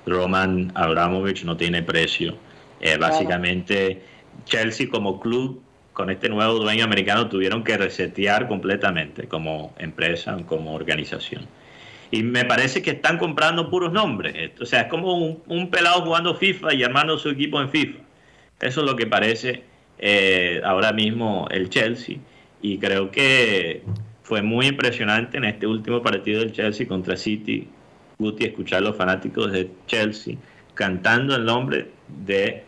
Roman 0.06 0.74
Abramovich, 0.76 1.46
no 1.46 1.56
tiene 1.56 1.82
precio. 1.82 2.36
básicamente, 3.00 4.02
Chelsea 4.44 4.90
como 4.90 5.22
club, 5.22 5.64
con 6.02 6.10
este 6.10 6.30
nuevo 6.30 6.56
dueño 6.56 6.84
americano, 6.84 7.30
tuvieron 7.30 7.64
que 7.64 7.78
resetear 7.78 8.48
completamente 8.48 9.28
como 9.28 9.76
empresa, 9.78 10.36
como 10.48 10.74
organización. 10.74 11.46
Y 12.10 12.24
me 12.24 12.44
parece 12.44 12.82
que 12.82 12.90
están 12.90 13.20
comprando 13.20 13.70
puros 13.70 13.94
nombres. 13.94 14.52
O 14.60 14.66
sea, 14.66 14.82
es 14.82 14.88
como 14.88 15.14
un, 15.14 15.44
un 15.46 15.70
pelado 15.70 16.02
jugando 16.02 16.34
FIFA 16.34 16.74
y 16.74 16.84
armando 16.84 17.20
su 17.20 17.30
equipo 17.30 17.62
en 17.62 17.70
FIFA 17.70 18.00
eso 18.62 18.82
es 18.82 18.88
lo 18.88 18.96
que 18.96 19.08
parece 19.08 19.64
eh, 20.00 20.62
ahora 20.64 20.94
mismo 20.94 21.48
el 21.52 21.70
Chelsea. 21.70 22.18
Y 22.62 22.78
creo 22.78 23.12
que 23.12 23.84
fue 24.24 24.42
muy 24.42 24.68
impresionante 24.68 25.38
en 25.38 25.46
este 25.46 25.68
último 25.68 26.02
partido 26.02 26.40
del 26.40 26.52
Chelsea 26.52 26.88
contra 26.88 27.18
City, 27.18 27.68
Guti, 28.20 28.46
escuchar 28.46 28.80
a 28.80 28.82
los 28.82 28.96
fanáticos 28.96 29.52
de 29.52 29.70
Chelsea 29.88 30.36
cantando 30.76 31.36
el 31.36 31.44
nombre 31.44 31.90
de 32.08 32.64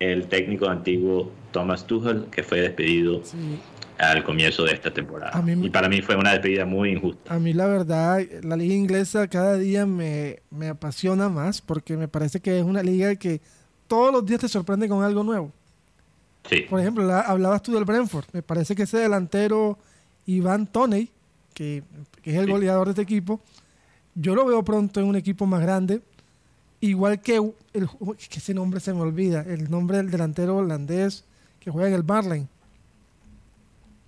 el 0.00 0.26
técnico 0.26 0.68
antiguo 0.68 1.30
Thomas 1.54 1.86
Tuchel, 1.86 2.26
que 2.32 2.42
fue 2.42 2.60
despedido 2.60 3.22
al 3.96 4.24
comienzo 4.24 4.64
de 4.64 4.72
esta 4.72 4.92
temporada. 4.92 5.42
y 5.46 5.70
para 5.70 5.88
mí 5.88 6.02
fue 6.02 6.16
una 6.16 6.32
despedida 6.32 6.66
muy 6.66 6.90
injusta. 6.90 7.32
A 7.32 7.38
mí 7.38 7.52
la 7.52 7.66
verdad, 7.66 8.20
la 8.42 8.56
liga 8.56 8.74
inglesa 8.74 9.28
cada 9.28 9.56
día 9.56 9.86
me, 9.86 10.40
me 10.50 10.68
apasiona 10.68 11.28
más 11.28 11.62
porque 11.62 11.96
me 11.96 12.08
parece 12.08 12.40
que 12.40 12.58
es 12.58 12.64
una 12.64 12.82
liga 12.82 13.14
que 13.14 13.40
todos 13.86 14.12
los 14.12 14.26
días 14.26 14.40
te 14.40 14.48
sorprende 14.48 14.88
con 14.88 15.04
algo 15.04 15.22
nuevo. 15.22 15.52
Sí. 16.50 16.62
Por 16.68 16.80
ejemplo, 16.80 17.10
hablabas 17.14 17.62
tú 17.62 17.72
del 17.72 17.84
Brentford. 17.84 18.26
Me 18.32 18.42
parece 18.42 18.74
que 18.74 18.82
ese 18.82 18.98
delantero 18.98 19.78
Iván 20.26 20.66
Toney, 20.66 21.08
que, 21.54 21.84
es 22.24 22.34
el 22.34 22.50
goleador 22.50 22.88
de 22.88 22.90
este 22.90 23.02
equipo, 23.02 23.40
yo 24.16 24.34
lo 24.34 24.44
veo 24.44 24.64
pronto 24.64 24.98
en 24.98 25.06
un 25.06 25.14
equipo 25.14 25.46
más 25.46 25.62
grande. 25.62 26.02
Igual 26.80 27.20
que, 27.20 27.36
el, 27.72 27.88
que 28.28 28.38
ese 28.38 28.54
nombre 28.54 28.80
se 28.80 28.92
me 28.92 29.02
olvida, 29.02 29.42
el 29.42 29.70
nombre 29.70 29.98
del 29.98 30.10
delantero 30.10 30.56
holandés 30.56 31.24
que 31.64 31.70
juega 31.70 31.88
en 31.88 31.94
el 31.94 32.02
Barley. 32.02 32.46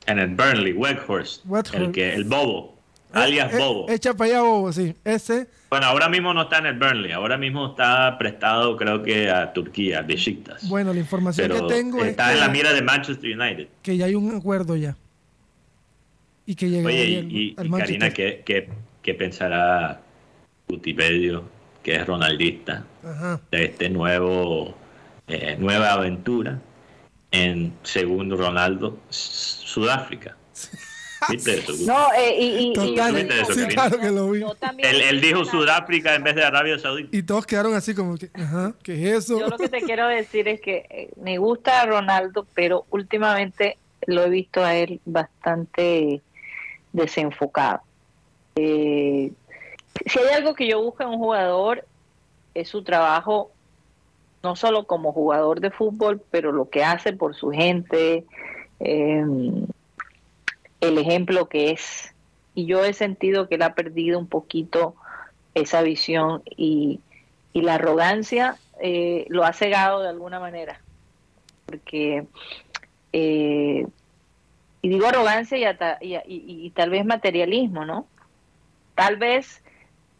En 0.06 0.18
el 0.18 0.34
Burnley, 0.34 0.74
Weghorst. 0.74 1.44
El, 1.72 1.90
que, 1.90 2.12
el 2.14 2.24
Bobo. 2.24 2.76
Eh, 3.08 3.18
alias 3.18 3.52
eh, 3.54 3.58
Bobo. 3.58 3.88
Echa 3.88 4.14
para 4.14 4.30
allá 4.30 4.42
Bobo, 4.42 4.72
sí. 4.72 4.94
Ese. 5.04 5.48
Bueno, 5.70 5.86
ahora 5.86 6.08
mismo 6.08 6.34
no 6.34 6.42
está 6.42 6.58
en 6.58 6.66
el 6.66 6.78
Burnley, 6.78 7.12
ahora 7.12 7.38
mismo 7.38 7.70
está 7.70 8.18
prestado 8.18 8.76
creo 8.76 9.02
que 9.02 9.30
a 9.30 9.52
Turquía, 9.52 10.02
de 10.02 10.14
Besiktas. 10.14 10.68
Bueno, 10.68 10.92
la 10.92 11.00
información 11.00 11.50
que 11.50 11.62
tengo 11.62 12.04
está 12.04 12.32
en 12.34 12.40
la 12.40 12.48
mira 12.48 12.72
de 12.72 12.82
Manchester 12.82 13.36
United. 13.36 13.68
Que 13.82 13.96
ya 13.96 14.04
hay 14.04 14.14
un 14.14 14.36
acuerdo 14.36 14.76
ya. 14.76 14.94
Y 16.44 16.54
que 16.54 16.68
llega 16.68 16.86
Oye, 16.86 17.26
y, 17.28 17.54
Karina, 17.54 18.10
¿qué, 18.10 18.44
qué, 19.02 19.14
pensará 19.14 20.00
Utipedio, 20.68 21.48
que 21.82 21.96
es 21.96 22.06
ronaldista, 22.06 22.84
de 23.50 23.64
este 23.64 23.88
nuevo 23.88 24.76
eh, 25.26 25.56
nueva 25.58 25.94
aventura 25.94 26.60
en 27.36 27.72
segundo 27.82 28.36
Ronaldo, 28.36 28.98
Sudáfrica? 29.10 30.36
No, 31.86 32.12
eh, 32.12 32.36
y, 32.38 32.72
claro 32.74 33.98
que 33.98 34.10
lo 34.10 34.30
vi. 34.30 34.44
Él, 34.78 35.20
dijo 35.20 35.44
Sudáfrica 35.44 36.14
en 36.14 36.22
vez 36.22 36.34
de 36.36 36.44
Arabia 36.44 36.78
Saudita. 36.78 37.16
Y 37.16 37.22
todos 37.22 37.46
quedaron 37.46 37.74
así 37.74 37.94
como 37.94 38.16
que, 38.16 38.30
ajá, 38.34 38.74
¿qué 38.82 38.92
es 39.10 39.24
eso? 39.24 39.40
Yo 39.40 39.48
lo 39.48 39.56
que 39.56 39.68
te 39.68 39.80
quiero 39.80 40.06
decir 40.08 40.46
es 40.46 40.60
que 40.60 40.86
eh, 40.90 41.10
me 41.20 41.38
gusta 41.38 41.84
Ronaldo, 41.86 42.46
pero 42.54 42.84
últimamente 42.90 43.78
lo 44.06 44.24
he 44.24 44.28
visto 44.28 44.62
a 44.62 44.76
él 44.76 45.00
bastante 45.04 46.20
desenfocado. 46.92 47.80
Eh, 48.56 49.32
si 50.06 50.18
hay 50.18 50.34
algo 50.34 50.54
que 50.54 50.68
yo 50.68 50.82
busco 50.82 51.02
en 51.02 51.08
un 51.08 51.18
jugador, 51.18 51.86
es 52.54 52.68
su 52.68 52.82
trabajo, 52.82 53.50
no 54.46 54.54
solo 54.54 54.86
como 54.86 55.12
jugador 55.12 55.58
de 55.58 55.72
fútbol, 55.72 56.22
pero 56.30 56.52
lo 56.52 56.70
que 56.70 56.84
hace 56.84 57.12
por 57.12 57.34
su 57.34 57.50
gente. 57.50 58.24
Eh, 58.78 59.24
el 60.80 60.98
ejemplo 60.98 61.48
que 61.48 61.72
es. 61.72 62.14
Y 62.54 62.66
yo 62.66 62.84
he 62.84 62.92
sentido 62.92 63.48
que 63.48 63.56
él 63.56 63.62
ha 63.62 63.74
perdido 63.74 64.20
un 64.20 64.28
poquito 64.28 64.94
esa 65.54 65.82
visión 65.82 66.44
y, 66.56 67.00
la 67.54 67.74
arrogancia 67.74 68.58
eh, 68.80 69.24
lo 69.30 69.44
ha 69.44 69.52
cegado 69.52 70.00
de 70.00 70.10
alguna 70.10 70.38
manera. 70.38 70.80
Porque, 71.64 72.24
eh, 73.12 73.84
y 74.80 74.88
digo 74.88 75.08
arrogancia 75.08 75.76
y, 76.00 76.14
y, 76.24 76.70
tal 76.70 76.90
vez 76.90 77.04
materialismo, 77.04 77.84
¿no? 77.84 78.06
Tal 78.94 79.16
vez 79.16 79.60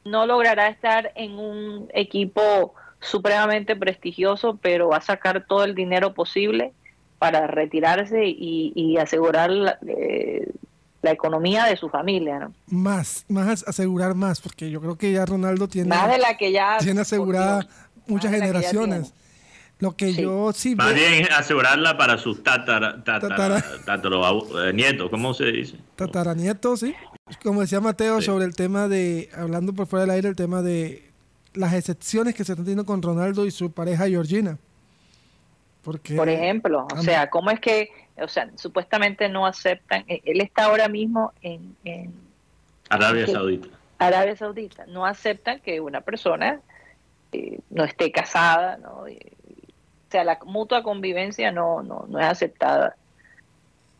no 0.04 0.26
logrará 0.26 0.66
estar 0.66 1.12
en 1.14 1.38
un 1.38 1.88
equipo 1.94 2.74
supremamente 3.00 3.76
prestigioso, 3.76 4.58
pero 4.60 4.88
va 4.88 4.98
a 4.98 5.02
sacar 5.02 5.46
todo 5.46 5.64
el 5.64 5.74
dinero 5.74 6.14
posible 6.14 6.72
para 7.18 7.46
retirarse 7.46 8.24
y, 8.26 8.96
asegurar 8.98 9.50
eh, 9.86 10.50
la, 11.02 11.10
economía 11.10 11.64
de 11.64 11.76
su 11.76 11.88
familia. 11.88 12.38
¿no? 12.38 12.54
Más, 12.66 13.24
más 13.28 13.66
asegurar 13.66 14.14
más, 14.14 14.40
porque 14.40 14.70
yo 14.70 14.80
creo 14.80 14.96
que 14.96 15.12
ya 15.12 15.24
Ronaldo 15.24 15.68
tiene, 15.68 15.88
más 15.88 16.10
de 16.10 16.18
la 16.18 16.36
que 16.36 16.52
ya 16.52 16.78
tiene 16.78 17.00
asegurada 17.00 17.66
muchas 18.06 18.32
generaciones. 18.32 19.12
Lo 19.78 19.94
que 19.94 20.14
yo 20.14 20.54
sí 20.54 20.74
Más 20.74 20.94
bien 20.94 21.28
asegurarla 21.36 21.98
para 21.98 22.16
sus 22.16 22.42
tatara, 22.42 23.04
tatara, 23.04 23.58
eh, 23.58 24.72
nietos, 24.72 25.10
¿cómo 25.10 25.34
se 25.34 25.52
dice? 25.52 25.76
Tataranietos, 25.96 26.80
sí. 26.80 26.94
Como 27.42 27.60
decía 27.60 27.80
Mateo 27.80 28.22
sobre 28.22 28.46
el 28.46 28.56
tema 28.56 28.88
de, 28.88 29.28
hablando 29.36 29.74
por 29.74 29.86
fuera 29.86 30.06
del 30.06 30.12
aire, 30.12 30.28
el 30.28 30.36
tema 30.36 30.62
de 30.62 31.05
las 31.56 31.72
excepciones 31.74 32.34
que 32.34 32.44
se 32.44 32.52
están 32.52 32.64
teniendo 32.64 32.86
con 32.86 33.02
Ronaldo 33.02 33.46
y 33.46 33.50
su 33.50 33.72
pareja 33.72 34.06
Georgina. 34.06 34.58
Porque, 35.82 36.16
por 36.16 36.28
ejemplo, 36.28 36.86
o 36.92 37.02
sea, 37.02 37.30
¿cómo 37.30 37.50
es 37.50 37.60
que, 37.60 37.90
o 38.16 38.28
sea, 38.28 38.50
supuestamente 38.56 39.28
no 39.28 39.46
aceptan, 39.46 40.04
e, 40.08 40.20
él 40.24 40.40
está 40.40 40.64
ahora 40.64 40.88
mismo 40.88 41.32
en... 41.42 41.76
Arabia 42.88 43.26
Saudita. 43.26 43.68
Arabia 43.98 44.36
Saudita, 44.36 44.86
no 44.86 45.06
aceptan 45.06 45.60
que 45.60 45.80
una 45.80 46.00
persona 46.00 46.60
eh, 47.32 47.60
no 47.70 47.84
esté 47.84 48.10
casada, 48.10 48.76
¿no? 48.78 49.04
o 49.04 50.10
sea, 50.10 50.24
la 50.24 50.38
mutua 50.44 50.82
convivencia 50.82 51.50
no, 51.50 51.82
no, 51.82 52.06
no 52.08 52.20
es 52.20 52.26
aceptada 52.26 52.96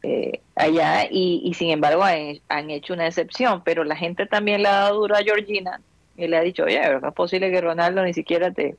eh, 0.03 0.41
allá 0.55 1.09
y, 1.11 1.53
sin 1.55 1.71
embargo 1.71 2.05
han, 2.05 2.71
hecho 2.71 2.95
una 2.95 3.09
excepción, 3.09 3.63
pero 3.65 3.83
la 3.83 3.97
gente 3.97 4.27
también 4.27 4.63
le 4.63 4.69
ha 4.69 4.73
dado 4.73 5.01
duro 5.01 5.17
a 5.17 5.23
Georgina 5.23 5.81
y 6.17 6.27
le 6.27 6.37
ha 6.37 6.41
dicho, 6.41 6.65
oye, 6.65 6.81
es 6.81 7.13
posible 7.15 7.51
que 7.51 7.61
Ronaldo 7.61 8.03
ni 8.03 8.15
siquiera 8.15 8.53
te, 8.53 8.77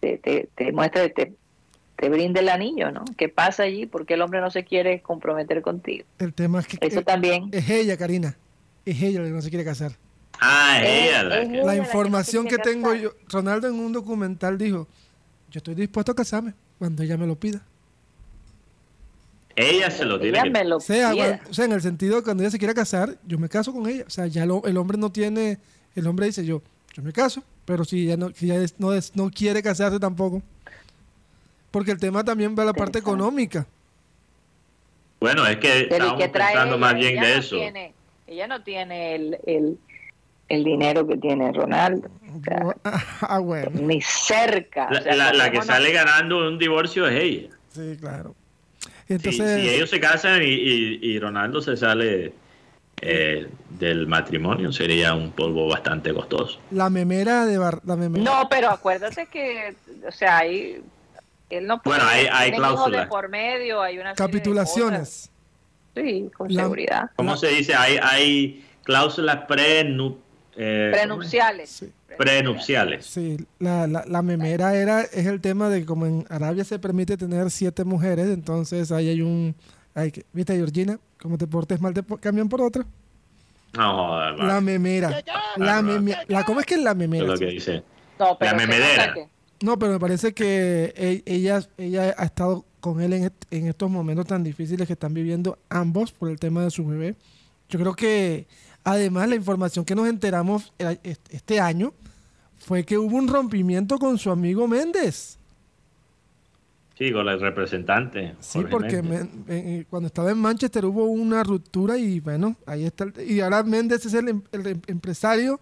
te, 0.00 0.48
te, 0.54 0.72
muestre, 0.72 1.10
te, 1.10 1.32
te 1.96 2.08
brinde 2.08 2.40
el 2.40 2.48
anillo, 2.48 2.90
¿no? 2.90 3.04
¿Qué 3.16 3.28
pasa 3.28 3.64
allí? 3.64 3.86
¿Por 3.86 4.06
qué 4.06 4.14
el 4.14 4.22
hombre 4.22 4.40
no 4.40 4.50
se 4.50 4.64
quiere 4.64 5.00
comprometer 5.00 5.62
contigo? 5.62 6.04
El 6.18 6.32
tema 6.32 6.60
es 6.60 6.66
que 6.66 6.78
eso 6.80 7.02
también 7.02 7.48
es 7.52 7.68
ella, 7.68 7.96
Karina, 7.96 8.36
es 8.84 9.02
ella 9.02 9.20
la 9.20 9.26
que 9.26 9.32
no 9.32 9.42
se 9.42 9.50
quiere 9.50 9.64
casar. 9.64 9.92
Ah, 10.40 10.80
ella. 10.82 11.22
La, 11.22 11.76
información 11.76 12.46
que 12.46 12.58
tengo 12.58 12.94
yo, 12.94 13.12
Ronaldo 13.28 13.68
en 13.68 13.74
un 13.74 13.92
documental 13.92 14.58
dijo, 14.58 14.86
yo 15.50 15.58
estoy 15.58 15.74
dispuesto 15.74 16.12
a 16.12 16.14
casarme 16.14 16.54
cuando 16.78 17.02
ella 17.02 17.16
me 17.16 17.26
lo 17.26 17.36
pida. 17.36 17.62
Ella 19.56 19.90
se 19.90 20.04
lo 20.04 20.20
tiene. 20.20 20.38
o, 20.74 20.80
sea, 20.80 21.12
en 21.64 21.72
el 21.72 21.80
sentido 21.80 22.16
de 22.16 22.22
cuando 22.22 22.42
ella 22.42 22.50
se 22.50 22.58
quiera 22.58 22.74
casar, 22.74 23.16
yo 23.26 23.38
me 23.38 23.48
caso 23.48 23.72
con 23.72 23.88
ella. 23.88 24.04
O 24.06 24.10
sea, 24.10 24.26
ya 24.26 24.44
el 24.44 24.76
hombre 24.76 24.98
no 24.98 25.10
tiene, 25.10 25.58
el 25.96 26.06
hombre 26.06 26.26
dice 26.26 26.44
yo, 26.44 26.62
yo 26.94 27.02
me 27.02 27.12
caso, 27.12 27.42
pero 27.64 27.84
si 27.84 28.04
ella 28.04 28.16
no, 28.16 28.30
si 28.30 28.52
no, 28.78 28.90
no 29.14 29.30
quiere 29.30 29.62
casarse 29.62 29.98
tampoco. 29.98 30.42
Porque 31.70 31.90
el 31.90 31.98
tema 31.98 32.24
también 32.24 32.54
va 32.56 32.62
a 32.62 32.66
la 32.66 32.72
parte 32.72 32.98
económica. 32.98 33.66
Bueno, 35.20 35.46
es 35.46 35.56
que 35.56 35.88
estamos 35.90 36.22
pensando 36.22 36.78
más 36.78 36.94
bien 36.94 37.20
de 37.20 37.38
eso. 37.38 37.56
ella 38.26 38.46
no 38.46 38.62
tiene 38.62 39.14
el 39.16 39.78
el 40.48 40.64
dinero 40.64 41.06
que 41.06 41.16
tiene 41.16 41.52
Ronaldo. 41.52 42.08
ah, 42.84 43.40
Ni 43.72 44.00
cerca. 44.00 44.88
La, 44.90 45.50
que 45.50 45.62
sale 45.62 45.92
ganando 45.92 46.46
un 46.46 46.58
divorcio 46.58 47.06
es 47.08 47.22
ella. 47.22 47.48
Sí, 47.72 47.96
claro. 47.98 48.34
Entonces, 49.08 49.60
si, 49.60 49.68
ellos 49.68 49.90
se 49.90 50.00
casan 50.00 50.40
y, 50.42 51.18
Ronaldo 51.18 51.60
se 51.62 51.76
sale 51.76 52.32
eh, 53.02 53.48
del 53.70 54.06
matrimonio, 54.06 54.72
sería 54.72 55.14
un 55.14 55.32
polvo 55.32 55.68
bastante 55.68 56.14
costoso. 56.14 56.58
La 56.70 56.88
memera 56.88 57.44
de 57.44 57.58
la 57.84 57.96
memera. 57.96 58.24
No, 58.24 58.48
pero 58.48 58.70
acuérdate 58.70 59.26
que, 59.26 59.74
o 60.06 60.12
sea, 60.12 60.38
hay, 60.38 60.82
él 61.50 61.66
no 61.66 61.82
puede. 61.82 61.98
Bueno, 61.98 62.10
hay, 62.10 62.26
hay 62.32 62.52
cláusulas. 62.52 63.08
por 63.08 63.28
medio, 63.28 63.82
hay 63.82 63.98
una 63.98 64.14
capitulaciones. 64.14 65.30
Sí, 65.94 66.30
con 66.36 66.50
seguridad. 66.52 67.10
¿Cómo 67.16 67.36
se 67.36 67.48
dice? 67.48 67.74
Hay, 67.74 67.98
hay 68.02 68.64
cláusulas 68.82 69.44
pre 69.46 69.80
eh, 70.56 70.90
prenupciales. 70.92 71.84
Prenupciales. 72.16 73.04
Sí, 73.04 73.36
la, 73.58 73.86
la, 73.86 74.22
memera 74.22 74.74
era, 74.74 75.02
es 75.02 75.26
el 75.26 75.40
tema 75.42 75.68
de 75.68 75.80
que 75.80 75.86
como 75.86 76.06
en 76.06 76.26
Arabia 76.30 76.64
se 76.64 76.78
permite 76.78 77.18
tener 77.18 77.50
siete 77.50 77.84
mujeres, 77.84 78.28
entonces 78.28 78.90
ahí 78.90 79.08
hay 79.10 79.20
un... 79.20 79.54
Hay 79.96 80.12
que, 80.12 80.24
¿Viste, 80.32 80.54
Georgina? 80.54 81.00
Como 81.20 81.36
te 81.36 81.48
portes 81.48 81.80
mal, 81.80 81.92
te 81.92 82.04
cambian 82.20 82.48
por 82.48 82.62
otra. 82.62 82.86
No, 83.72 84.32
La 84.36 84.60
memera. 84.60 85.22
La, 85.56 85.82
la 86.28 86.44
¿Cómo 86.44 86.60
es 86.60 86.66
que 86.66 86.74
es 86.74 86.80
la 86.80 86.94
memera? 86.94 87.24
Es 87.24 87.30
lo 87.30 87.38
que 87.38 87.46
dice. 87.46 87.82
No, 88.18 88.38
pero 88.38 88.52
la 88.52 88.56
memedera. 88.56 89.14
No, 89.60 89.76
pero 89.78 89.92
me 89.92 89.98
parece 89.98 90.32
que 90.32 90.94
e, 90.96 91.22
ella, 91.26 91.60
ella 91.76 92.14
ha 92.16 92.24
estado 92.24 92.64
con 92.78 93.00
él 93.02 93.12
en, 93.12 93.32
en 93.50 93.66
estos 93.66 93.90
momentos 93.90 94.26
tan 94.26 94.44
difíciles 94.44 94.86
que 94.86 94.92
están 94.92 95.12
viviendo 95.12 95.58
ambos 95.68 96.12
por 96.12 96.30
el 96.30 96.38
tema 96.38 96.62
de 96.62 96.70
su 96.70 96.86
bebé. 96.86 97.16
Yo 97.68 97.80
creo 97.80 97.94
que 97.94 98.46
Además, 98.86 99.28
la 99.28 99.34
información 99.34 99.84
que 99.84 99.96
nos 99.96 100.06
enteramos 100.06 100.72
eh, 100.78 101.16
este 101.30 101.58
año 101.58 101.92
fue 102.56 102.84
que 102.84 102.96
hubo 102.96 103.16
un 103.16 103.26
rompimiento 103.26 103.98
con 103.98 104.16
su 104.16 104.30
amigo 104.30 104.68
Méndez. 104.68 105.35
Sí, 106.96 107.12
con 107.12 107.28
el 107.28 107.38
representante. 107.38 108.36
Sí, 108.40 108.60
porque 108.70 109.02
eh, 109.48 109.84
cuando 109.90 110.06
estaba 110.06 110.30
en 110.30 110.38
Manchester 110.38 110.86
hubo 110.86 111.04
una 111.04 111.44
ruptura 111.44 111.98
y 111.98 112.20
bueno, 112.20 112.56
ahí 112.64 112.86
está. 112.86 113.06
y 113.22 113.40
ahora 113.40 113.62
Méndez 113.62 114.06
es 114.06 114.14
el, 114.14 114.28
em, 114.28 114.42
em, 114.52 114.80
empresario 114.86 115.60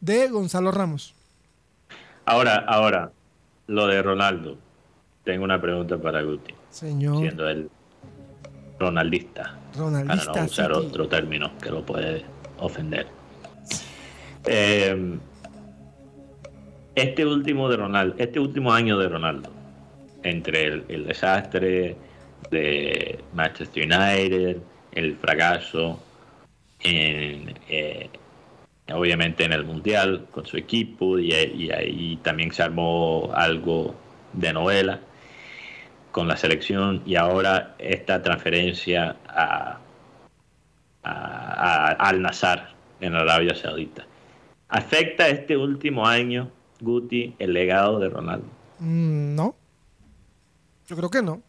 de 0.00 0.28
Gonzalo 0.28 0.72
Ramos. 0.72 1.14
Ahora, 2.24 2.64
ahora, 2.66 3.12
lo 3.68 3.86
de 3.86 4.02
Ronaldo. 4.02 4.58
Tengo 5.22 5.44
una 5.44 5.60
pregunta 5.60 5.98
para 5.98 6.22
Guti. 6.22 6.52
Señor. 6.70 7.18
Siendo 7.18 7.48
él 7.48 7.70
ronaldista. 8.80 9.56
Ronaldista. 9.76 10.32
Para 10.32 10.40
no 10.40 10.46
usar 10.46 10.72
otro 10.72 11.06
término 11.06 11.52
que 11.62 11.70
lo 11.70 11.86
puede 11.86 12.24
ofender. 12.58 13.06
Eh, 14.46 15.18
este 16.94 17.24
último 17.24 17.68
de 17.68 17.76
Ronaldo, 17.76 18.16
este 18.18 18.40
último 18.40 18.72
año 18.72 18.98
de 18.98 19.08
Ronaldo, 19.08 19.50
entre 20.22 20.64
el, 20.64 21.06
desastre 21.06 21.96
de 22.50 23.18
Manchester 23.34 23.84
United, 23.84 24.56
el 24.92 25.16
fracaso 25.16 26.00
en, 26.82 27.54
eh, 27.68 28.08
obviamente 28.92 29.44
en 29.44 29.52
el 29.52 29.64
mundial 29.64 30.26
con 30.30 30.46
su 30.46 30.56
equipo 30.56 31.18
y, 31.18 31.32
ahí 31.32 32.18
también 32.22 32.52
se 32.52 32.62
armó 32.62 33.30
algo 33.34 33.94
de 34.32 34.52
novela 34.52 35.00
con 36.10 36.26
la 36.26 36.36
selección 36.36 37.02
y 37.06 37.14
ahora 37.16 37.74
esta 37.78 38.22
transferencia 38.22 39.16
a, 39.28 39.78
al 41.02 42.20
Nazar 42.20 42.74
en 43.00 43.14
Arabia 43.14 43.54
Saudita. 43.54 44.06
¿Afecta 44.68 45.28
este 45.28 45.56
último 45.56 46.06
año, 46.06 46.50
Guti, 46.80 47.34
el 47.38 47.52
legado 47.52 47.98
de 47.98 48.08
Ronaldo? 48.08 48.46
Mm, 48.78 49.34
no. 49.34 49.54
Yo 50.90 50.96
creo 50.96 51.08
que 51.08 51.22
no. 51.22 51.40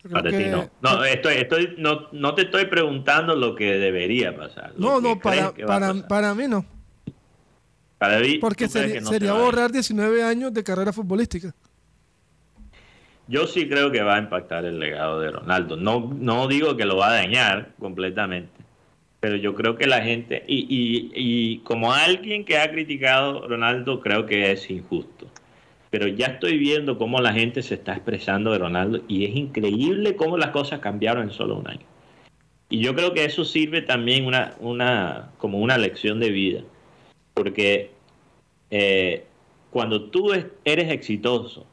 no. 0.52 0.70
No, 0.82 1.04
estoy, 1.04 1.38
estoy, 1.38 1.74
no, 1.80 2.10
no 2.12 2.36
te 2.36 2.44
estoy 2.44 2.66
preguntando 2.66 3.36
lo 3.36 3.56
que 3.56 3.80
debería 3.80 4.38
pasar. 4.38 4.74
No, 4.78 5.02
no, 5.02 5.20
para, 5.20 5.52
para, 5.52 5.96
para 6.08 6.36
mí 6.36 6.48
no. 6.48 6.64
Para 7.98 8.20
mí, 8.20 8.38
Porque 8.38 8.68
sería, 8.68 9.04
sería 9.04 9.34
borrar 9.34 9.72
19 9.72 10.24
años 10.24 10.54
de 10.54 10.64
carrera 10.64 10.94
futbolística. 10.94 11.56
Yo 13.28 13.48
sí 13.48 13.68
creo 13.68 13.92
que 13.92 14.04
va 14.04 14.18
a 14.18 14.20
impactar 14.20 14.64
el 14.66 14.78
legado 14.78 15.20
de 15.20 15.32
Ronaldo. 15.32 15.76
No, 15.76 16.12
no 16.14 16.48
digo 16.48 16.78
que 16.78 16.86
lo 16.86 16.98
va 16.98 17.10
a 17.10 17.14
dañar 17.14 17.72
completamente, 17.80 18.62
pero 19.20 19.38
yo 19.38 19.56
creo 19.56 19.76
que 19.76 19.88
la 19.88 20.04
gente, 20.04 20.44
y, 20.48 20.68
y, 20.70 21.12
y 21.16 21.58
como 21.60 21.94
alguien 21.94 22.46
que 22.46 22.60
ha 22.60 22.70
criticado 22.70 23.44
a 23.44 23.48
Ronaldo, 23.48 24.02
creo 24.02 24.28
que 24.28 24.52
es 24.52 24.70
injusto. 24.70 25.28
Pero 25.92 26.08
ya 26.08 26.26
estoy 26.26 26.58
viendo 26.58 26.98
cómo 26.98 27.20
la 27.20 27.34
gente 27.34 27.62
se 27.62 27.76
está 27.76 27.94
expresando 27.94 28.52
de 28.52 28.58
Ronaldo 28.58 29.04
y 29.08 29.26
es 29.26 29.36
increíble 29.36 30.16
cómo 30.16 30.38
las 30.38 30.50
cosas 30.50 30.80
cambiaron 30.80 31.24
en 31.24 31.32
solo 31.32 31.58
un 31.58 31.68
año. 31.68 31.86
Y 32.70 32.80
yo 32.80 32.96
creo 32.96 33.14
que 33.14 33.26
eso 33.26 33.46
sirve 33.46 33.84
también 33.84 34.26
una, 34.26 34.56
una, 34.60 35.32
como 35.38 35.60
una 35.60 35.78
lección 35.78 36.20
de 36.20 36.32
vida, 36.32 36.62
porque 37.36 37.92
eh, 38.72 39.26
cuando 39.70 40.10
tú 40.10 40.32
eres 40.64 40.92
exitoso, 40.92 41.68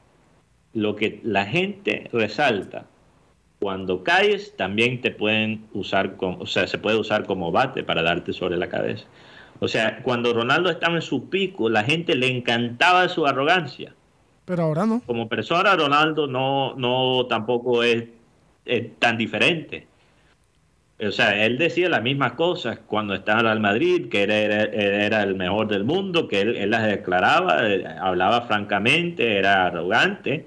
lo 0.74 0.96
que 0.96 1.20
la 1.22 1.46
gente 1.46 2.11
resalta 2.12 2.87
cuando 3.59 4.04
caes 4.04 4.54
también 4.57 5.00
te 5.00 5.11
pueden 5.11 5.66
usar 5.72 6.16
o 6.20 6.46
sea, 6.46 6.66
se 6.66 6.78
puede 6.78 6.96
usar 6.96 7.26
como 7.26 7.50
bate 7.50 7.83
para 7.83 8.02
darte 8.02 8.33
sobre 8.33 8.57
la 8.57 8.68
cabeza. 8.68 9.04
O 9.61 9.66
sea, 9.66 10.02
cuando 10.02 10.33
Ronaldo 10.33 10.70
estaba 10.70 10.94
en 10.94 11.02
su 11.02 11.28
pico, 11.28 11.68
la 11.68 11.83
gente 11.83 12.14
le 12.14 12.28
encantaba 12.28 13.09
su 13.09 13.26
arrogancia. 13.26 13.94
Pero 14.48 14.64
ahora 14.64 14.87
no. 14.87 15.02
Como 15.06 15.28
persona, 15.28 15.76
Ronaldo 15.76 16.26
no, 16.26 16.74
no 16.74 17.26
tampoco 17.26 17.84
es, 17.84 18.06
tan 18.98 19.16
diferente. 19.16 19.87
O 21.00 21.12
sea, 21.12 21.44
él 21.44 21.58
decía 21.58 21.88
las 21.88 22.02
mismas 22.02 22.32
cosas 22.32 22.80
cuando 22.87 23.14
estaba 23.14 23.40
en 23.40 23.46
Real 23.46 23.61
Madrid, 23.61 24.08
que 24.08 24.24
era, 24.24 24.34
era, 24.37 25.22
el 25.22 25.37
mejor 25.37 25.68
del 25.68 25.84
mundo, 25.84 26.26
que 26.26 26.40
él, 26.40 26.56
él 26.56 26.70
las 26.70 26.87
declaraba, 26.87 27.68
eh, 27.68 27.87
hablaba 28.00 28.42
francamente, 28.42 29.38
era 29.38 29.66
arrogante 29.66 30.46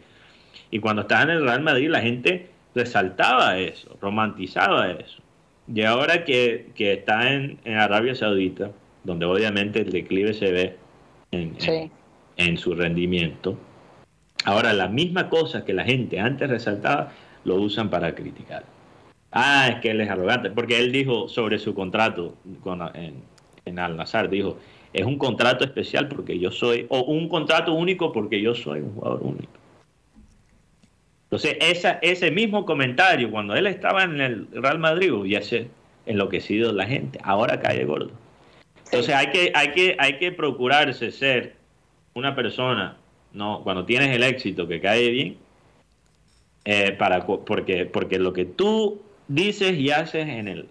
y 0.71 0.79
cuando 0.79 1.03
estaba 1.03 1.23
en 1.23 1.29
el 1.31 1.43
Real 1.43 1.61
Madrid 1.61 1.89
la 1.89 2.01
gente 2.01 2.47
resaltaba 2.73 3.59
eso, 3.59 3.97
romantizaba 4.01 4.89
eso. 4.91 5.21
Y 5.73 5.83
ahora 5.83 6.23
que, 6.23 6.71
está 6.77 7.31
en, 7.31 7.59
Arabia 7.65 8.15
Saudita, 8.15 8.71
donde 9.03 9.25
obviamente 9.25 9.81
el 9.81 9.91
declive 9.91 10.33
se 10.33 10.51
ve 10.51 10.77
en, 11.31 11.55
en, 12.37 12.57
su 12.57 12.73
rendimiento, 12.73 13.57
Ahora, 14.45 14.73
la 14.73 14.87
misma 14.87 15.29
cosa 15.29 15.63
que 15.65 15.73
la 15.73 15.83
gente 15.83 16.19
antes 16.19 16.49
resaltaba, 16.49 17.11
lo 17.43 17.55
usan 17.55 17.89
para 17.89 18.13
criticar. 18.15 18.63
Ah, 19.31 19.69
es 19.69 19.81
que 19.81 19.91
él 19.91 20.01
es 20.01 20.09
arrogante, 20.09 20.51
porque 20.51 20.79
él 20.79 20.91
dijo 20.91 21.27
sobre 21.27 21.57
su 21.57 21.73
contrato 21.73 22.35
con, 22.61 22.81
en, 22.95 23.23
en 23.65 23.79
Al-Nazar, 23.79 24.29
dijo, 24.29 24.57
es 24.93 25.05
un 25.05 25.17
contrato 25.17 25.63
especial 25.63 26.07
porque 26.07 26.37
yo 26.37 26.51
soy, 26.51 26.85
o 26.89 27.01
un 27.03 27.29
contrato 27.29 27.73
único 27.73 28.11
porque 28.11 28.41
yo 28.41 28.53
soy 28.53 28.81
un 28.81 28.93
jugador 28.93 29.21
único. 29.23 29.53
Entonces, 31.23 31.57
esa, 31.61 31.91
ese 32.01 32.29
mismo 32.29 32.65
comentario, 32.65 33.31
cuando 33.31 33.55
él 33.55 33.67
estaba 33.67 34.03
en 34.03 34.19
el 34.19 34.47
Real 34.51 34.79
Madrid, 34.79 35.13
hubiese 35.13 35.69
enloquecido 36.05 36.73
la 36.73 36.85
gente. 36.85 37.19
Ahora 37.23 37.61
cae 37.61 37.85
gordo. 37.85 38.11
Entonces, 38.83 39.15
hay 39.15 39.27
que, 39.27 39.51
hay, 39.55 39.71
que, 39.71 39.95
hay 39.97 40.17
que 40.17 40.33
procurarse 40.33 41.09
ser 41.09 41.55
una 42.13 42.35
persona, 42.35 42.97
no 43.33 43.61
cuando 43.63 43.85
tienes 43.85 44.15
el 44.15 44.23
éxito, 44.23 44.67
que 44.67 44.81
cae 44.81 45.09
bien, 45.09 45.37
eh, 46.65 46.91
para, 46.91 47.25
porque, 47.25 47.85
porque 47.85 48.19
lo 48.19 48.33
que 48.33 48.45
tú 48.45 49.01
dices 49.27 49.77
y 49.77 49.91
haces 49.91 50.27
en 50.27 50.47
el, 50.47 50.69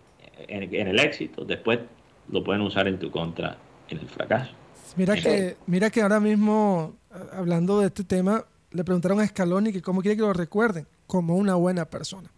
en 0.49 0.89
el 0.89 1.01
éxito, 1.01 1.45
después 1.45 1.81
lo 2.29 2.45
pueden 2.45 2.63
usar 2.63 2.87
en 2.89 2.99
tu 2.99 3.11
contra 3.11 3.59
en 3.89 3.99
el 3.99 4.09
fracaso. 4.09 4.53
Mira 4.97 5.15
que, 5.17 5.57
mira 5.67 5.91
que 5.91 6.03
ahora 6.03 6.21
mismo, 6.21 6.95
hablando 7.33 7.81
de 7.81 7.87
este 7.87 8.05
tema, 8.05 8.45
le 8.71 8.85
preguntaron 8.85 9.21
a 9.21 9.27
Scaloni 9.27 9.73
que 9.73 9.83
cómo 9.83 10.03
quiere 10.03 10.17
que 10.17 10.23
lo 10.23 10.33
recuerden, 10.33 10.87
como 11.07 11.37
una 11.37 11.55
buena 11.55 11.85
persona. 11.85 12.31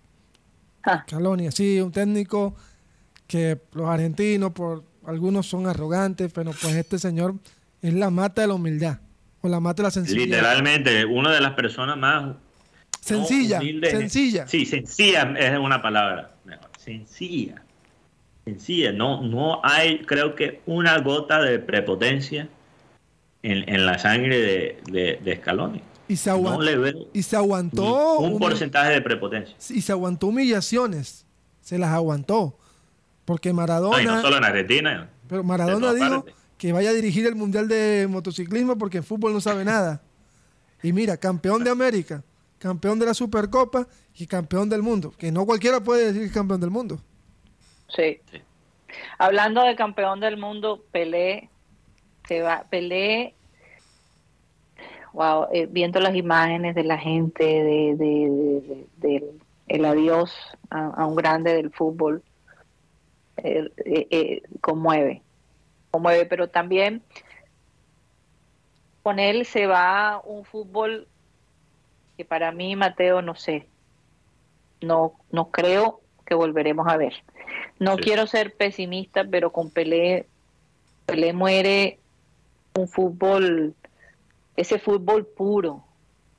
Ah. 0.84 1.04
Scaloni, 1.06 1.50
sí, 1.52 1.80
un 1.80 1.92
técnico 1.92 2.54
que 3.26 3.58
los 3.72 3.88
argentinos, 3.88 4.52
por 4.52 4.84
algunos 5.06 5.46
son 5.46 5.66
arrogantes, 5.66 6.32
pero 6.32 6.52
pues 6.52 6.74
este 6.74 6.98
señor 6.98 7.34
es 7.80 7.94
la 7.94 8.10
mata 8.10 8.42
de 8.42 8.48
la 8.48 8.54
humildad, 8.54 8.98
o 9.42 9.48
la 9.48 9.60
mata 9.60 9.82
la 9.82 9.90
sencillez. 9.90 10.26
Literalmente, 10.26 11.04
una 11.04 11.30
de 11.32 11.40
las 11.40 11.52
personas 11.52 11.96
más... 11.98 12.34
Sencilla, 13.00 13.60
sencilla. 13.60 14.46
Sí, 14.46 14.64
sencilla 14.64 15.34
es 15.36 15.58
una 15.58 15.82
palabra 15.82 16.30
mejor. 16.44 16.70
Sencilla 16.78 17.62
sencilla. 18.44 18.92
No, 18.92 19.22
no 19.22 19.60
hay, 19.62 20.00
creo 20.04 20.34
que, 20.34 20.60
una 20.66 20.98
gota 20.98 21.40
de 21.40 21.58
prepotencia 21.58 22.48
en, 23.42 23.86
la 23.86 23.98
sangre 23.98 24.38
de, 24.38 24.82
de, 24.90 25.20
de 25.22 25.36
Scaloni. 25.36 25.82
Y 26.08 26.16
se, 26.16 26.30
aguantó, 26.30 27.08
y 27.12 27.22
se 27.22 27.36
aguantó 27.36 28.18
un, 28.18 28.38
porcentaje 28.38 28.92
de 28.92 29.00
prepotencia. 29.00 29.56
Y 29.70 29.80
se 29.80 29.92
aguantó 29.92 30.26
humillaciones. 30.26 31.26
Se 31.60 31.78
las 31.78 31.90
aguantó. 31.90 32.58
Porque 33.24 33.52
Maradona. 33.52 34.02
No, 34.02 34.16
no 34.16 34.22
solo 34.22 34.36
en 34.36 34.44
Argentina. 34.44 35.08
Pero 35.28 35.44
Maradona 35.44 35.94
dijo 35.94 36.26
que 36.62 36.72
vaya 36.72 36.90
a 36.90 36.92
dirigir 36.92 37.26
el 37.26 37.34
Mundial 37.34 37.66
de 37.66 38.06
Motociclismo 38.08 38.78
porque 38.78 38.98
en 38.98 39.02
fútbol 39.02 39.32
no 39.32 39.40
sabe 39.40 39.64
nada. 39.64 40.00
Y 40.80 40.92
mira, 40.92 41.16
campeón 41.16 41.64
de 41.64 41.70
América, 41.70 42.22
campeón 42.60 43.00
de 43.00 43.06
la 43.06 43.14
Supercopa 43.14 43.88
y 44.14 44.28
campeón 44.28 44.68
del 44.68 44.80
mundo. 44.80 45.12
Que 45.18 45.32
no 45.32 45.44
cualquiera 45.44 45.80
puede 45.80 46.06
decir 46.06 46.20
que 46.20 46.26
es 46.28 46.32
campeón 46.32 46.60
del 46.60 46.70
mundo. 46.70 47.00
Sí. 47.88 48.20
Hablando 49.18 49.64
de 49.64 49.74
campeón 49.74 50.20
del 50.20 50.36
mundo, 50.36 50.84
Pelé 50.92 51.50
se 52.28 52.42
va, 52.42 52.64
Pelé, 52.70 53.34
wow, 55.14 55.48
eh, 55.52 55.66
viendo 55.68 55.98
las 55.98 56.14
imágenes 56.14 56.76
de 56.76 56.84
la 56.84 56.96
gente, 56.96 57.42
de, 57.44 59.32
el 59.66 59.84
adiós 59.84 60.32
a, 60.70 61.06
un 61.06 61.16
grande 61.16 61.54
del 61.54 61.72
fútbol, 61.72 62.22
eh, 63.38 63.68
eh, 63.84 64.42
conmueve, 64.60 65.22
conmueve, 65.92 66.24
pero 66.26 66.48
también 66.48 67.02
con 69.02 69.18
él 69.18 69.44
se 69.44 69.66
va 69.66 70.20
un 70.24 70.44
fútbol 70.44 71.06
que 72.16 72.24
para 72.24 72.50
mí, 72.50 72.74
Mateo, 72.76 73.20
no 73.22 73.34
sé, 73.34 73.68
no, 74.80 75.14
no 75.30 75.50
creo 75.50 76.00
que 76.24 76.34
volveremos 76.34 76.88
a 76.88 76.96
ver. 76.96 77.14
No 77.78 77.96
quiero 77.96 78.26
ser 78.26 78.54
pesimista, 78.54 79.24
pero 79.24 79.52
con 79.52 79.70
Pelé, 79.70 80.26
Pelé 81.06 81.32
muere 81.32 81.98
un 82.74 82.88
fútbol, 82.88 83.74
ese 84.56 84.78
fútbol 84.78 85.26
puro, 85.26 85.84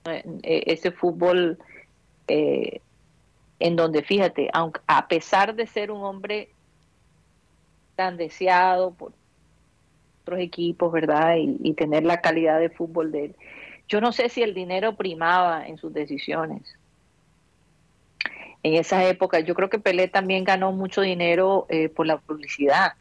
eh, 0.05 0.63
ese 0.67 0.91
fútbol 0.91 1.59
eh, 2.27 2.81
en 3.59 3.75
donde, 3.75 4.03
fíjate, 4.03 4.49
aunque, 4.53 4.81
a 4.87 5.07
pesar 5.07 5.53
de 5.53 5.67
ser 5.67 5.91
un 5.91 6.03
hombre 6.03 6.49
tan 7.95 8.17
deseado 8.17 8.91
por 8.91 9.13
otros 10.23 10.39
equipos, 10.39 10.91
¿verdad? 10.91 11.35
y 11.37 11.73
tener 11.73 12.03
la 12.03 12.21
calidad 12.21 12.59
de 12.59 12.69
fútbol 12.69 13.11
de 13.11 13.25
él, 13.25 13.35
yo 13.87 14.01
no 14.01 14.11
sé 14.11 14.29
si 14.29 14.41
el 14.41 14.53
dinero 14.53 14.95
primaba 14.95 15.67
en 15.67 15.77
sus 15.77 15.93
decisiones 15.93 16.75
en 18.63 18.75
esa 18.75 19.05
época. 19.05 19.41
Yo 19.41 19.53
creo 19.53 19.69
que 19.69 19.77
Pelé 19.77 20.07
también 20.07 20.43
ganó 20.43 20.71
mucho 20.71 21.01
dinero 21.01 21.67
eh, 21.69 21.89
por 21.89 22.07
la 22.07 22.17
publicidad 22.17 22.93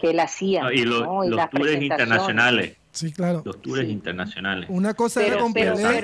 que 0.00 0.10
él 0.10 0.20
hacía. 0.20 0.72
y 0.72 0.84
los, 0.84 1.02
tours 1.50 1.80
internacionales. 1.80 2.76
Sí, 2.90 3.12
claro. 3.12 3.42
Los 3.44 3.60
tours 3.60 3.88
internacionales. 3.88 4.68
Una 4.70 4.94
cosa 4.94 5.20
pero, 5.20 5.38
con 5.38 5.52
Pelé. 5.52 6.02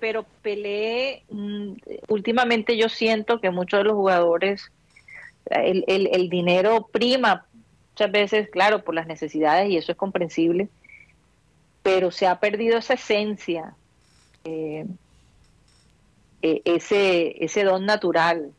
Pero, 0.00 0.24
Pelé, 0.42 1.24
mm, 1.30 1.72
últimamente 2.08 2.76
yo 2.76 2.88
siento 2.88 3.40
que 3.40 3.50
muchos 3.50 3.80
de 3.80 3.84
los 3.84 3.92
jugadores, 3.92 4.72
el, 5.50 5.84
el, 5.86 6.30
dinero 6.30 6.88
prima 6.90 7.44
muchas 8.00 8.12
veces, 8.12 8.48
claro, 8.50 8.82
por 8.82 8.94
las 8.94 9.06
necesidades 9.06 9.68
y 9.68 9.76
eso 9.76 9.92
es 9.92 9.98
comprensible, 9.98 10.68
pero 11.82 12.10
se 12.10 12.26
ha 12.26 12.40
perdido 12.40 12.78
esa 12.78 12.94
esencia. 12.94 13.74
Eh, 14.44 14.86
eh, 16.40 16.62
ese, 16.64 17.44
ese 17.44 17.64
don 17.64 17.84
natural, 17.84 18.52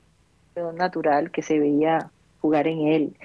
ese 0.52 0.60
don 0.60 0.76
natural 0.76 1.32
que 1.32 1.42
se 1.42 1.58
veía 1.58 2.12
jugar 2.40 2.68
en 2.68 2.88
él. 2.88 3.16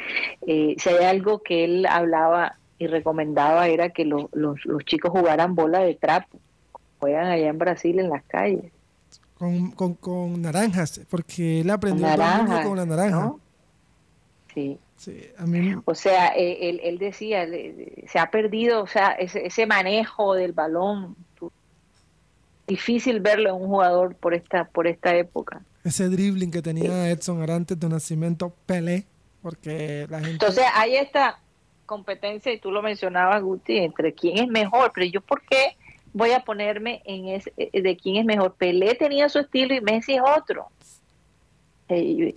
Eh, 0.47 0.77
si 0.79 0.89
hay 0.89 1.05
algo 1.05 1.43
que 1.43 1.65
él 1.65 1.87
hablaba 1.87 2.57
y 2.79 2.87
recomendaba 2.87 3.69
era 3.69 3.91
que 3.91 4.07
los, 4.07 4.27
los, 4.33 4.59
chicos 4.87 5.11
jugaran 5.11 5.55
bola 5.55 5.81
de 5.81 5.95
trapo, 5.97 6.39
juegan 6.99 7.27
allá 7.27 7.49
en 7.49 7.59
Brasil 7.59 7.99
en 7.99 8.09
las 8.09 8.25
calles. 8.25 8.73
Con, 9.37 9.71
con, 9.97 10.41
naranjas, 10.41 11.03
porque 11.11 11.61
él 11.61 11.69
aprendió 11.69 12.07
naranja, 12.07 12.63
con 12.63 12.77
la 12.79 12.87
naranja. 12.87 13.35
Sí. 14.55 14.79
O 15.85 15.95
sea, 15.95 16.29
eh, 16.29 16.69
él, 16.69 16.81
él 16.83 16.99
decía, 16.99 17.47
se 18.07 18.19
ha 18.19 18.31
perdido, 18.31 18.83
o 18.83 18.87
sea, 18.87 19.13
ese, 19.13 19.47
ese 19.47 19.67
manejo 19.67 20.35
del 20.35 20.53
balón, 20.53 21.17
difícil 22.67 23.21
verlo 23.21 23.51
en 23.51 23.63
un 23.63 23.69
jugador 23.69 24.17
por 24.17 24.35
esta, 24.35 24.65
por 24.65 24.87
esta 24.87 25.15
época. 25.15 25.63
Ese 25.85 26.09
dribbling 26.09 26.51
que 26.51 26.63
tenía 26.63 27.11
Edson 27.11 27.41
Arantes 27.41 27.79
de 27.79 27.89
nacimiento 27.89 28.53
Pelé, 28.67 29.07
porque 29.43 30.07
la 30.11 30.19
gente... 30.19 30.33
Entonces 30.33 30.65
hay 30.75 30.97
esta 30.97 31.39
competencia, 31.85 32.53
y 32.53 32.59
tú 32.59 32.73
lo 32.73 32.83
mencionabas, 32.83 33.43
Guti, 33.43 33.79
entre 33.79 34.13
quién 34.13 34.39
es 34.39 34.49
mejor, 34.49 34.91
pero 34.93 35.07
yo 35.07 35.21
por 35.21 35.43
qué 35.43 35.77
voy 36.13 36.33
a 36.33 36.41
ponerme 36.41 37.03
en 37.05 37.29
ese, 37.29 37.53
eh, 37.57 37.83
de 37.83 37.97
quién 37.97 38.17
es 38.17 38.25
mejor. 38.25 38.55
Pelé 38.55 38.95
tenía 38.95 39.29
su 39.29 39.39
estilo 39.39 39.75
y 39.75 39.81
Messi 39.81 40.15
es 40.15 40.23
otro. 40.37 40.67
Eh, 41.89 42.35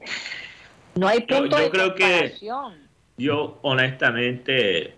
no 0.95 1.08
hay 1.08 1.21
punto 1.21 1.58
yo, 1.58 1.65
yo 1.65 1.69
creo 1.71 1.95
que 1.95 2.34
yo 3.17 3.60
honestamente 3.62 4.95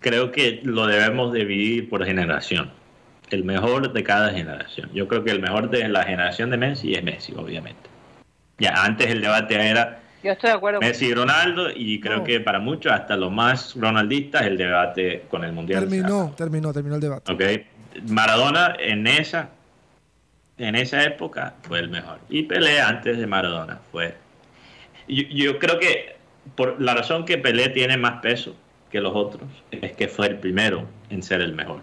creo 0.00 0.30
que 0.30 0.60
lo 0.64 0.86
debemos 0.86 1.32
dividir 1.32 1.88
por 1.88 2.04
generación 2.04 2.70
el 3.30 3.44
mejor 3.44 3.92
de 3.92 4.04
cada 4.04 4.30
generación. 4.30 4.90
Yo 4.92 5.08
creo 5.08 5.24
que 5.24 5.30
el 5.30 5.40
mejor 5.40 5.70
de 5.70 5.88
la 5.88 6.04
generación 6.04 6.50
de 6.50 6.56
Messi 6.56 6.94
es 6.94 7.02
Messi, 7.02 7.34
obviamente. 7.36 7.90
Ya 8.58 8.84
antes 8.84 9.10
el 9.10 9.20
debate 9.20 9.54
era 9.54 10.00
Yo 10.22 10.32
estoy 10.32 10.50
de 10.50 10.56
acuerdo 10.56 10.80
Messi 10.80 11.06
y 11.06 11.14
Ronaldo 11.14 11.68
y 11.74 12.00
creo 12.00 12.22
que 12.22 12.40
para 12.40 12.60
muchos, 12.60 12.92
hasta 12.92 13.16
los 13.16 13.32
más 13.32 13.74
ronaldistas, 13.74 14.42
el 14.42 14.56
debate 14.56 15.24
con 15.30 15.44
el 15.44 15.52
Mundial. 15.52 15.80
Terminó, 15.80 16.32
terminó, 16.36 16.72
terminó 16.72 16.94
el 16.96 17.00
debate. 17.00 17.32
Okay. 17.32 17.66
Maradona 18.08 18.76
en 18.78 19.06
esa, 19.06 19.48
en 20.58 20.74
esa 20.76 21.02
época 21.02 21.54
fue 21.62 21.80
el 21.80 21.88
mejor. 21.88 22.20
Y 22.28 22.44
Pelé 22.44 22.80
antes 22.80 23.18
de 23.18 23.26
Maradona 23.26 23.80
fue... 23.90 24.22
Yo, 25.08 25.22
yo 25.28 25.58
creo 25.58 25.78
que 25.78 26.16
por 26.54 26.80
la 26.80 26.94
razón 26.94 27.24
que 27.24 27.38
Pelé 27.38 27.68
tiene 27.70 27.96
más 27.96 28.20
peso 28.20 28.56
que 28.90 29.00
los 29.00 29.14
otros 29.14 29.48
es 29.70 29.92
que 29.92 30.08
fue 30.08 30.28
el 30.28 30.38
primero 30.38 30.86
en 31.10 31.22
ser 31.22 31.40
el 31.40 31.54
mejor. 31.54 31.82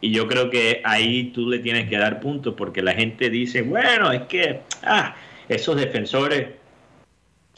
Y 0.00 0.12
yo 0.12 0.26
creo 0.26 0.50
que 0.50 0.82
ahí 0.84 1.30
tú 1.32 1.48
le 1.48 1.60
tienes 1.60 1.88
que 1.88 1.96
dar 1.96 2.20
puntos 2.20 2.54
porque 2.56 2.82
la 2.82 2.92
gente 2.92 3.30
dice, 3.30 3.62
bueno, 3.62 4.10
es 4.10 4.22
que 4.22 4.60
ah, 4.82 5.14
esos 5.48 5.76
defensores 5.76 6.48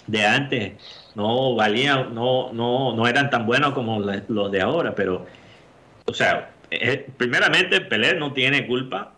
de 0.07 0.27
antes 0.27 0.73
no 1.15 1.55
valían, 1.55 2.15
no, 2.15 2.53
no, 2.53 2.95
no 2.95 3.07
eran 3.07 3.31
tan 3.31 3.47
buenos 3.47 3.73
como 3.73 3.99
los 4.01 4.53
de 4.53 4.61
ahora, 4.61 4.95
pero, 4.95 5.27
o 6.05 6.13
sea, 6.13 6.51
eh, 6.71 7.07
primeramente 7.17 7.81
Pelé 7.81 8.15
no 8.15 8.33
tiene 8.33 8.67
culpa 8.67 9.15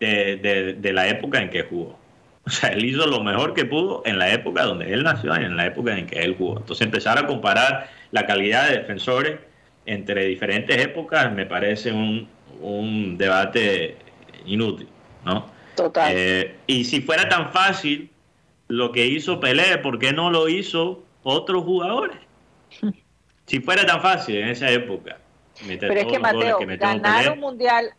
de, 0.00 0.76
de, 0.80 0.92
la 0.92 1.08
época 1.08 1.40
en 1.40 1.50
que 1.50 1.62
jugó. 1.64 1.98
O 2.48 2.50
sea, 2.50 2.70
él 2.70 2.82
hizo 2.82 3.06
lo 3.06 3.22
mejor 3.22 3.52
que 3.52 3.66
pudo 3.66 4.02
en 4.06 4.18
la 4.18 4.32
época 4.32 4.62
donde 4.62 4.90
él 4.90 5.02
nació 5.02 5.38
y 5.38 5.44
en 5.44 5.54
la 5.54 5.66
época 5.66 5.98
en 5.98 6.06
que 6.06 6.18
él 6.20 6.34
jugó. 6.38 6.56
Entonces 6.56 6.86
empezar 6.86 7.18
a 7.18 7.26
comparar 7.26 7.90
la 8.10 8.24
calidad 8.24 8.70
de 8.70 8.78
defensores 8.78 9.38
entre 9.84 10.24
diferentes 10.24 10.78
épocas 10.78 11.30
me 11.30 11.44
parece 11.44 11.92
un, 11.92 12.26
un 12.62 13.18
debate 13.18 13.96
inútil, 14.46 14.88
¿no? 15.26 15.46
Total. 15.74 16.10
Eh, 16.14 16.56
y 16.66 16.84
si 16.84 17.02
fuera 17.02 17.28
tan 17.28 17.52
fácil 17.52 18.08
lo 18.68 18.92
que 18.92 19.06
hizo 19.06 19.40
Pelé, 19.40 19.76
¿por 19.78 19.98
qué 19.98 20.12
no 20.14 20.30
lo 20.30 20.48
hizo 20.48 21.04
otros 21.24 21.64
jugadores? 21.64 22.16
si 23.44 23.60
fuera 23.60 23.84
tan 23.84 24.00
fácil 24.00 24.36
en 24.36 24.48
esa 24.48 24.70
época. 24.70 25.18
Pero 25.66 25.92
es 25.92 26.06
que 26.06 26.18
Mateo, 26.18 26.58
ganar 26.78 27.32
un 27.32 27.40
mundial 27.40 27.90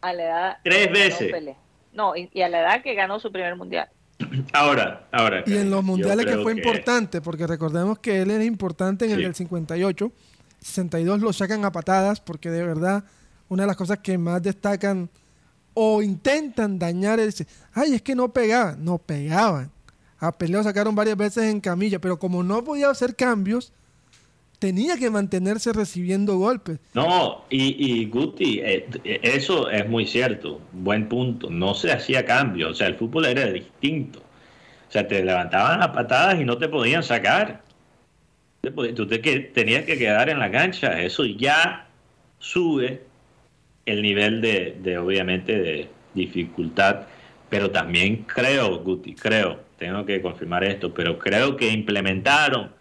a 0.00 0.12
la 0.12 0.24
edad 0.24 0.58
tres 0.64 0.90
veces. 0.90 1.56
No, 1.96 2.14
y, 2.14 2.42
a 2.42 2.48
la 2.48 2.60
edad 2.60 2.82
que 2.82 2.94
ganó 2.94 3.18
su 3.18 3.32
primer 3.32 3.56
mundial. 3.56 3.88
Ahora, 4.52 5.08
ahora. 5.12 5.42
Y 5.46 5.56
en 5.56 5.70
los 5.70 5.84
mundiales 5.84 6.24
que 6.24 6.38
fue 6.38 6.52
importante, 6.52 7.20
porque 7.20 7.46
recordemos 7.46 7.98
que 7.98 8.22
él 8.22 8.30
era 8.30 8.44
importante 8.44 9.04
en 9.04 9.12
el 9.12 9.22
del 9.22 9.34
58, 9.34 10.10
62 10.58 11.20
lo 11.20 11.32
sacan 11.32 11.64
a 11.64 11.72
patadas, 11.72 12.20
porque 12.20 12.50
de 12.50 12.64
verdad 12.64 13.04
una 13.48 13.64
de 13.64 13.66
las 13.66 13.76
cosas 13.76 13.98
que 13.98 14.16
más 14.16 14.42
destacan 14.42 15.10
o 15.74 16.02
intentan 16.02 16.78
dañar 16.78 17.20
es, 17.20 17.46
ay, 17.74 17.94
es 17.94 18.02
que 18.02 18.14
no 18.14 18.32
pegaban, 18.32 18.82
no 18.82 18.98
pegaban. 18.98 19.70
A 20.18 20.32
Peleo 20.32 20.62
sacaron 20.62 20.94
varias 20.94 21.16
veces 21.16 21.44
en 21.44 21.60
camilla, 21.60 21.98
pero 21.98 22.18
como 22.18 22.42
no 22.42 22.64
podía 22.64 22.88
hacer 22.88 23.14
cambios, 23.14 23.72
tenía 24.66 24.96
que 24.96 25.10
mantenerse 25.10 25.72
recibiendo 25.72 26.38
golpes. 26.38 26.80
No, 26.92 27.44
y, 27.50 28.04
Guti, 28.06 28.58
eh, 28.64 28.84
eso 29.22 29.70
es 29.70 29.88
muy 29.88 30.06
cierto, 30.06 30.60
buen 30.72 31.08
punto. 31.08 31.48
No 31.48 31.72
se 31.74 31.92
hacía 31.92 32.24
cambio, 32.24 32.70
o 32.70 32.74
sea, 32.74 32.88
el 32.88 32.96
fútbol 32.96 33.26
era 33.26 33.46
distinto. 33.46 34.18
O 34.18 34.90
sea, 34.90 35.06
te 35.06 35.22
levantaban 35.22 35.78
las 35.78 35.90
patadas 35.90 36.40
y 36.40 36.44
no 36.44 36.58
te 36.58 36.68
podían 36.68 37.04
sacar. 37.04 37.62
Tú 38.96 39.06
te, 39.06 39.18
tenías 39.18 39.84
que 39.84 39.96
quedar 39.96 40.30
en 40.30 40.40
la 40.40 40.50
cancha. 40.50 41.00
Eso 41.00 41.24
ya 41.24 41.86
sube 42.40 43.04
el 43.84 44.02
nivel 44.02 44.40
de, 44.40 44.78
de, 44.82 44.98
obviamente, 44.98 45.56
de 45.60 45.88
dificultad. 46.14 47.02
Pero 47.48 47.70
también 47.70 48.24
creo, 48.24 48.80
Guti, 48.80 49.14
creo, 49.14 49.60
tengo 49.78 50.04
que 50.04 50.20
confirmar 50.20 50.64
esto, 50.64 50.92
pero 50.92 51.20
creo 51.20 51.56
que 51.56 51.68
implementaron 51.70 52.75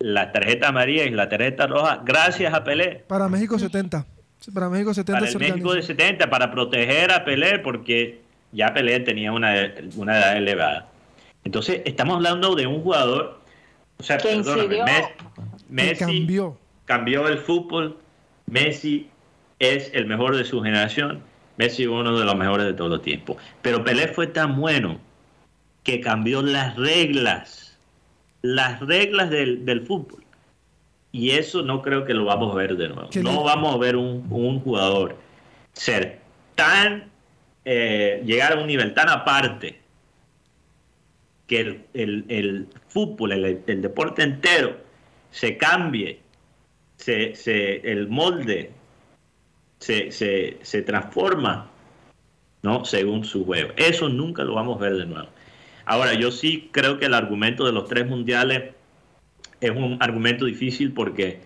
la 0.00 0.32
tarjeta 0.32 0.68
amarilla 0.68 1.04
y 1.04 1.10
la 1.10 1.28
tarjeta 1.28 1.66
roja 1.66 2.00
gracias 2.04 2.52
a 2.52 2.64
Pelé. 2.64 3.04
Para 3.06 3.28
México 3.28 3.58
70. 3.58 4.06
Para 4.52 4.68
México 4.68 4.94
70. 4.94 5.20
Para 5.20 5.38
México 5.38 5.74
de 5.74 5.82
70, 5.82 6.30
para 6.30 6.50
proteger 6.50 7.12
a 7.12 7.24
Pelé, 7.24 7.58
porque 7.58 8.22
ya 8.52 8.72
Pelé 8.72 9.00
tenía 9.00 9.30
una, 9.30 9.54
una 9.96 10.18
edad 10.18 10.36
elevada. 10.36 10.88
Entonces, 11.44 11.82
estamos 11.84 12.16
hablando 12.16 12.54
de 12.54 12.66
un 12.66 12.82
jugador, 12.82 13.40
o 13.98 14.02
sea, 14.02 14.18
perdóname, 14.18 14.82
Messi, 15.68 16.04
cambió. 16.04 16.58
cambió 16.86 17.28
el 17.28 17.38
fútbol, 17.38 17.98
Messi 18.46 19.08
es 19.58 19.90
el 19.94 20.06
mejor 20.06 20.36
de 20.36 20.44
su 20.44 20.62
generación, 20.62 21.22
Messi 21.58 21.86
uno 21.86 22.18
de 22.18 22.24
los 22.24 22.34
mejores 22.36 22.66
de 22.66 22.72
todos 22.72 22.90
los 22.90 23.02
tiempos. 23.02 23.36
Pero 23.60 23.84
Pelé 23.84 24.08
fue 24.08 24.26
tan 24.26 24.58
bueno 24.58 24.98
que 25.82 26.00
cambió 26.00 26.42
las 26.42 26.76
reglas 26.76 27.69
las 28.42 28.80
reglas 28.80 29.30
del, 29.30 29.84
fútbol. 29.86 30.24
Y 31.12 31.30
eso 31.30 31.62
no 31.62 31.82
creo 31.82 32.04
que 32.04 32.14
lo 32.14 32.24
vamos 32.24 32.52
a 32.52 32.56
ver 32.56 32.76
de 32.76 32.88
nuevo. 32.88 33.08
No 33.22 33.42
vamos 33.42 33.74
a 33.74 33.78
ver 33.78 33.96
un, 33.96 34.60
jugador 34.60 35.16
ser 35.72 36.20
tan, 36.54 37.10
eh, 37.64 38.22
llegar 38.24 38.52
a 38.52 38.60
un 38.60 38.66
nivel 38.66 38.94
tan 38.94 39.08
aparte 39.08 39.80
que 41.46 41.84
el, 41.94 42.68
fútbol, 42.88 43.32
el, 43.32 43.82
deporte 43.82 44.22
entero, 44.22 44.76
se 45.30 45.56
cambie, 45.56 46.20
se, 46.96 47.32
el 47.90 48.08
molde 48.08 48.70
se, 49.78 50.12
se 50.12 50.82
transforma 50.82 51.70
¿no? 52.62 52.84
según 52.84 53.24
su 53.24 53.44
juego. 53.44 53.72
Eso 53.76 54.08
nunca 54.08 54.44
lo 54.44 54.54
vamos 54.54 54.78
a 54.78 54.80
ver 54.80 54.96
de 54.96 55.06
nuevo. 55.06 55.28
Ahora, 55.90 56.14
yo 56.14 56.30
sí 56.30 56.68
creo 56.70 57.00
que 57.00 57.06
el 57.06 57.14
argumento 57.14 57.66
de 57.66 57.72
los 57.72 57.88
tres 57.88 58.06
mundiales 58.06 58.74
es 59.60 59.70
un 59.72 59.96
argumento 59.98 60.44
difícil 60.44 60.92
porque 60.92 61.40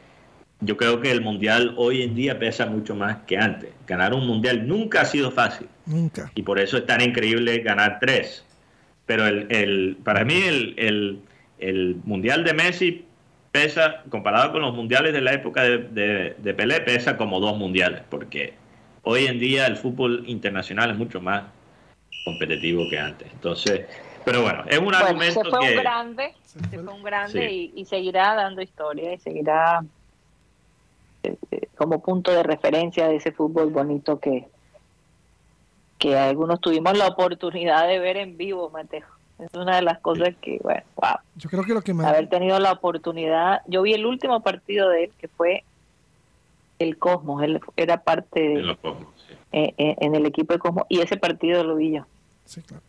yo 0.61 0.77
creo 0.77 1.01
que 1.01 1.11
el 1.11 1.23
mundial 1.23 1.73
hoy 1.79 2.03
en 2.03 2.15
día 2.15 2.39
pesa 2.39 2.67
mucho 2.67 2.95
más 2.95 3.23
que 3.27 3.39
antes. 3.39 3.71
Ganar 3.87 4.13
un 4.13 4.27
mundial 4.27 4.69
nunca 4.69 5.01
ha 5.01 5.05
sido 5.07 5.31
fácil. 5.31 5.67
Nunca. 5.87 6.31
Y 6.35 6.43
por 6.43 6.61
eso 6.61 6.77
es 6.77 6.85
tan 6.85 7.01
increíble 7.01 7.61
ganar 7.61 7.97
tres. 8.03 8.45
Pero 9.07 9.27
el, 9.27 9.97
para 10.05 10.27
mí 10.27 10.43
el, 10.43 11.23
mundial 12.05 12.45
de 12.45 12.53
Messi 12.53 13.07
pesa, 13.51 14.03
comparado 14.11 14.53
con 14.53 14.61
los 14.61 14.75
mundiales 14.75 15.15
de 15.15 15.23
la 15.23 15.33
época 15.33 15.63
de, 15.63 16.35
de 16.37 16.55
Pelé, 16.55 16.83
pesa 16.83 17.17
como 17.17 17.41
dos 17.41 17.57
mundiales. 17.57 18.03
Porque 18.11 18.53
hoy 19.05 19.25
en 19.25 19.39
día 19.39 19.67
el 19.67 19.79
fútbol 19.79 20.23
internacional 20.27 20.91
es 20.91 20.99
mucho 20.99 21.23
más 21.23 21.45
competitivo 22.27 22.91
que 22.91 22.99
antes. 22.99 23.33
Entonces, 23.33 23.87
pero 24.25 24.43
bueno, 24.43 24.65
es 24.69 24.79
un 24.79 24.95
argumento 24.95 25.43
se 25.43 25.51
fue 25.51 25.59
un 25.61 25.77
grande, 25.77 26.35
se 26.45 26.79
fue 26.79 26.93
un 26.93 27.03
grande 27.03 27.71
y, 27.75 27.85
seguirá 27.85 28.35
dando 28.35 28.63
historia 28.63 29.13
y 29.13 29.19
seguirá 29.19 29.85
eh, 31.23 31.37
eh, 31.51 31.69
como 31.77 32.03
punto 32.03 32.31
de 32.31 32.43
referencia 32.43 33.09
de 33.09 33.17
ese 33.17 33.33
fútbol 33.33 33.71
bonito 33.71 34.19
que, 34.19 34.49
que 35.99 36.17
algunos 36.17 36.61
tuvimos 36.61 36.97
la 36.97 37.09
oportunidad 37.09 37.87
de 37.87 37.99
ver 37.99 38.17
en 38.17 38.37
vivo, 38.37 38.71
Mateo. 38.71 39.07
Es 39.39 39.53
una 39.55 39.77
de 39.77 39.83
las 39.83 39.99
cosas 39.99 40.35
que, 40.41 40.59
bueno, 40.63 40.83
wow. 40.97 41.17
Yo 41.37 41.51
creo 41.51 41.65
que 41.65 41.75
lo 41.75 41.83
que 41.83 41.93
me... 41.93 42.07
Haber 42.07 42.29
tenido 42.29 42.59
la 42.61 42.73
oportunidad, 42.73 43.63
yo 43.67 43.83
vi 43.83 43.93
el 43.93 44.07
último 44.07 44.41
partido 44.41 44.89
de 44.89 45.05
él, 45.05 45.13
que 45.19 45.29
fue 45.29 45.65
el 46.79 46.99
Cosmos, 46.99 47.43
él 47.43 47.61
era 47.77 47.99
parte 47.99 48.41
de, 48.41 48.77
eh, 49.53 49.75
en 49.77 50.15
el 50.15 50.25
equipo 50.27 50.53
de 50.53 50.61
Cosmos, 50.61 50.85
y 50.89 51.01
ese 51.01 51.17
partido 51.17 51.65
lo 51.65 51.77
vi 51.77 51.93
yo. 51.97 52.07
Sí, 52.45 52.63
claro 52.63 52.83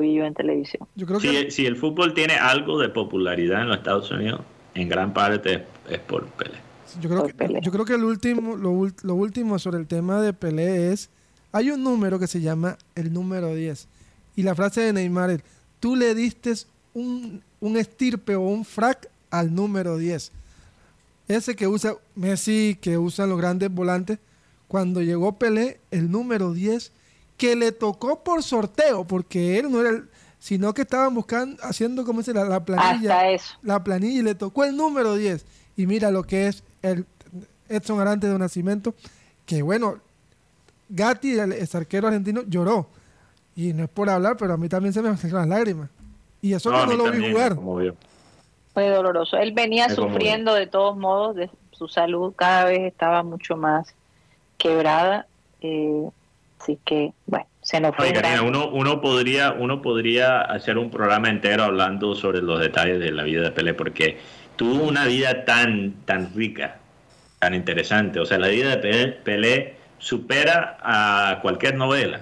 yo 0.00 0.24
en 0.24 0.34
televisión. 0.34 0.88
Yo 0.94 1.06
creo 1.06 1.20
que... 1.20 1.50
si, 1.50 1.66
el 1.66 1.76
fútbol 1.76 2.14
tiene 2.14 2.34
algo 2.34 2.78
de 2.78 2.88
popularidad 2.88 3.62
en 3.62 3.68
los 3.68 3.78
Estados 3.78 4.10
Unidos, 4.10 4.40
en 4.74 4.88
gran 4.88 5.12
parte 5.12 5.64
es, 5.88 5.98
por 6.00 6.26
Pelé. 6.26 6.58
Yo 7.00 7.08
creo, 7.08 7.26
que, 7.26 7.60
yo 7.62 7.72
creo 7.72 7.84
que 7.84 7.94
el 7.94 8.04
último, 8.04 8.56
lo, 8.56 8.88
lo, 9.02 9.14
último 9.14 9.58
sobre 9.58 9.78
el 9.78 9.86
tema 9.86 10.20
de 10.20 10.32
Pelé 10.32 10.92
es, 10.92 11.10
hay 11.50 11.70
un 11.70 11.82
número 11.82 12.18
que 12.18 12.26
se 12.26 12.40
llama 12.40 12.78
el 12.94 13.12
número 13.12 13.54
10. 13.54 13.88
Y 14.36 14.42
la 14.42 14.54
frase 14.54 14.82
de 14.82 14.92
Neymar 14.92 15.30
es, 15.30 15.42
tú 15.80 15.96
le 15.96 16.14
diste 16.14 16.52
un, 16.94 17.42
un 17.60 17.76
estirpe 17.76 18.34
o 18.36 18.42
un 18.42 18.64
frac 18.64 19.08
al 19.30 19.54
número 19.54 19.96
10. 19.96 20.32
Ese 21.28 21.56
que 21.56 21.66
usa 21.66 21.94
Messi, 22.14 22.76
que 22.80 22.98
usan 22.98 23.30
los 23.30 23.38
grandes 23.38 23.70
volantes, 23.70 24.18
cuando 24.68 25.02
llegó 25.02 25.38
Pelé, 25.38 25.80
el 25.90 26.10
número 26.10 26.52
10 26.52 26.92
que 27.36 27.56
le 27.56 27.72
tocó 27.72 28.22
por 28.22 28.42
sorteo, 28.42 29.04
porque 29.04 29.58
él 29.58 29.70
no 29.70 29.80
era 29.80 29.90
el, 29.90 30.08
sino 30.38 30.74
que 30.74 30.82
estaban 30.82 31.14
buscando, 31.14 31.62
haciendo 31.62 32.04
como 32.04 32.18
dice 32.18 32.34
la, 32.34 32.64
planilla. 32.64 33.22
La 33.62 33.84
planilla 33.84 34.20
y 34.20 34.22
le 34.22 34.34
tocó 34.34 34.64
el 34.64 34.76
número 34.76 35.14
10. 35.14 35.44
Y 35.76 35.86
mira 35.86 36.10
lo 36.10 36.24
que 36.24 36.48
es 36.48 36.64
el 36.82 37.06
Edson 37.68 38.00
Arante 38.00 38.28
de 38.28 38.38
Nacimiento, 38.38 38.94
que 39.46 39.62
bueno, 39.62 39.98
Gatti, 40.88 41.38
el, 41.38 41.68
arquero 41.72 42.08
argentino, 42.08 42.42
lloró. 42.46 42.88
Y 43.54 43.72
no 43.72 43.84
es 43.84 43.90
por 43.90 44.10
hablar, 44.10 44.36
pero 44.36 44.54
a 44.54 44.56
mí 44.56 44.68
también 44.68 44.92
se 44.92 45.00
me 45.00 45.08
hacen 45.10 45.32
las 45.32 45.46
lágrimas. 45.46 45.88
Y 46.40 46.54
eso 46.54 46.70
no, 46.70 46.86
no 46.86 46.96
lo 46.96 47.12
vi 47.12 47.30
jugar. 47.30 47.56
Fue 48.74 48.88
doloroso. 48.88 49.36
Él 49.36 49.52
venía 49.52 49.88
sufriendo 49.90 50.54
de 50.54 50.66
todos 50.66 50.96
modos, 50.96 51.36
de 51.36 51.50
su 51.70 51.88
salud 51.88 52.32
cada 52.34 52.64
vez 52.64 52.80
estaba 52.80 53.22
mucho 53.22 53.56
más 53.56 53.94
quebrada. 54.58 55.26
Eh, 55.60 56.08
Así 56.62 56.78
que, 56.84 57.12
bueno, 57.26 57.46
se 57.60 57.80
nos 57.80 57.96
fue. 57.96 58.12
uno, 58.40 58.68
uno, 58.68 59.00
podría, 59.00 59.50
uno 59.50 59.82
podría 59.82 60.42
hacer 60.42 60.78
un 60.78 60.90
programa 60.90 61.28
entero 61.28 61.64
hablando 61.64 62.14
sobre 62.14 62.40
los 62.40 62.60
detalles 62.60 63.00
de 63.00 63.10
la 63.10 63.24
vida 63.24 63.42
de 63.42 63.50
Pelé, 63.50 63.74
porque 63.74 64.18
tuvo 64.54 64.84
una 64.84 65.06
vida 65.06 65.44
tan, 65.44 65.92
tan 66.04 66.32
rica, 66.34 66.76
tan 67.40 67.54
interesante. 67.54 68.20
O 68.20 68.26
sea, 68.26 68.38
la 68.38 68.46
vida 68.46 68.76
de 68.76 69.08
Pelé, 69.08 69.74
supera 69.98 70.78
a 70.80 71.40
cualquier 71.42 71.74
novela. 71.74 72.20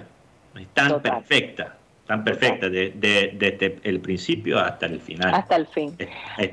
Es 0.55 0.67
tan 0.73 1.01
perfecta, 1.01 1.75
tan 2.07 2.23
perfecta, 2.23 2.67
desde 2.67 3.79
el 3.83 3.99
principio 3.99 4.57
hasta 4.57 4.87
el 4.87 4.99
final. 4.99 5.35
Hasta 5.35 5.55
el 5.55 5.67
fin. 5.67 5.95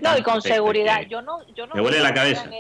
no, 0.02 0.18
y 0.18 0.22
con 0.22 0.42
seguridad. 0.42 1.02
Yo 1.08 1.22
no, 1.22 1.46
yo 1.54 1.66
no 1.66 1.74
me 1.74 1.80
huele 1.80 2.00
la 2.00 2.12
cabeza 2.12 2.50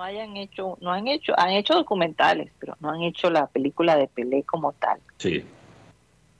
no 0.00 0.06
hayan 0.06 0.34
hecho, 0.38 0.78
no 0.80 0.92
han 0.92 1.08
hecho, 1.08 1.38
han 1.38 1.50
hecho 1.50 1.74
documentales, 1.74 2.50
pero 2.58 2.74
no 2.80 2.88
han 2.88 3.02
hecho 3.02 3.28
la 3.28 3.46
película 3.48 3.96
de 3.96 4.08
Pelé 4.08 4.44
como 4.44 4.72
tal. 4.72 4.98
Sí. 5.18 5.44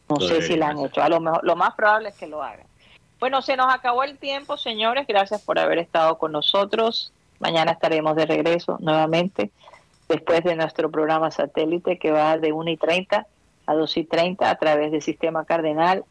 No 0.09 0.17
sé 0.17 0.41
si 0.41 0.57
la 0.57 0.69
han 0.69 0.79
hecho, 0.79 1.03
a 1.03 1.11
lo 1.11 1.21
mejor, 1.21 1.45
lo 1.45 1.57
más 1.57 1.75
probable 1.75 2.09
es 2.09 2.17
que 2.17 2.27
lo 2.27 2.43
hagan. 2.43 2.67
Bueno, 3.19 3.43
se 3.43 3.59
nos 3.59 3.73
acabó 3.73 4.03
el 4.03 4.17
tiempo, 4.17 4.57
señores, 4.57 5.07
gracias 5.07 5.43
por 5.43 5.59
haber 5.59 5.77
estado 5.77 6.17
con 6.17 6.33
nosotros. 6.33 7.13
Mañana 7.39 7.73
estaremos 7.73 8.17
de 8.17 8.25
regreso 8.25 8.79
nuevamente, 8.81 9.51
después 10.09 10.43
de 10.43 10.57
nuestro 10.57 10.91
programa 10.91 11.31
satélite 11.31 11.99
que 11.99 12.13
va 12.13 12.39
de 12.39 12.53
1 12.53 12.71
y 12.71 12.77
30 12.79 13.27
a 13.67 13.75
2 13.75 13.97
y 13.99 14.05
30 14.05 14.49
a 14.49 14.55
través 14.55 14.91
del 14.91 15.03
Sistema 15.03 15.45
Cardenal 15.45 16.03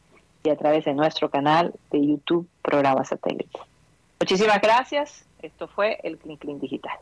y 0.43 0.51
a 0.51 0.55
través 0.55 0.85
de 0.85 0.93
nuestro 0.93 1.31
canal 1.31 1.73
de 1.89 2.05
YouTube, 2.05 2.47
Programa 2.61 3.03
Satélite. 3.05 3.57
Muchísimas 4.19 4.61
gracias. 4.61 5.25
Esto 5.41 5.67
fue 5.67 5.99
el 6.03 6.19
Clean 6.19 6.37
Clean 6.37 6.59
Digital. 6.59 6.99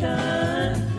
Time. 0.00 0.95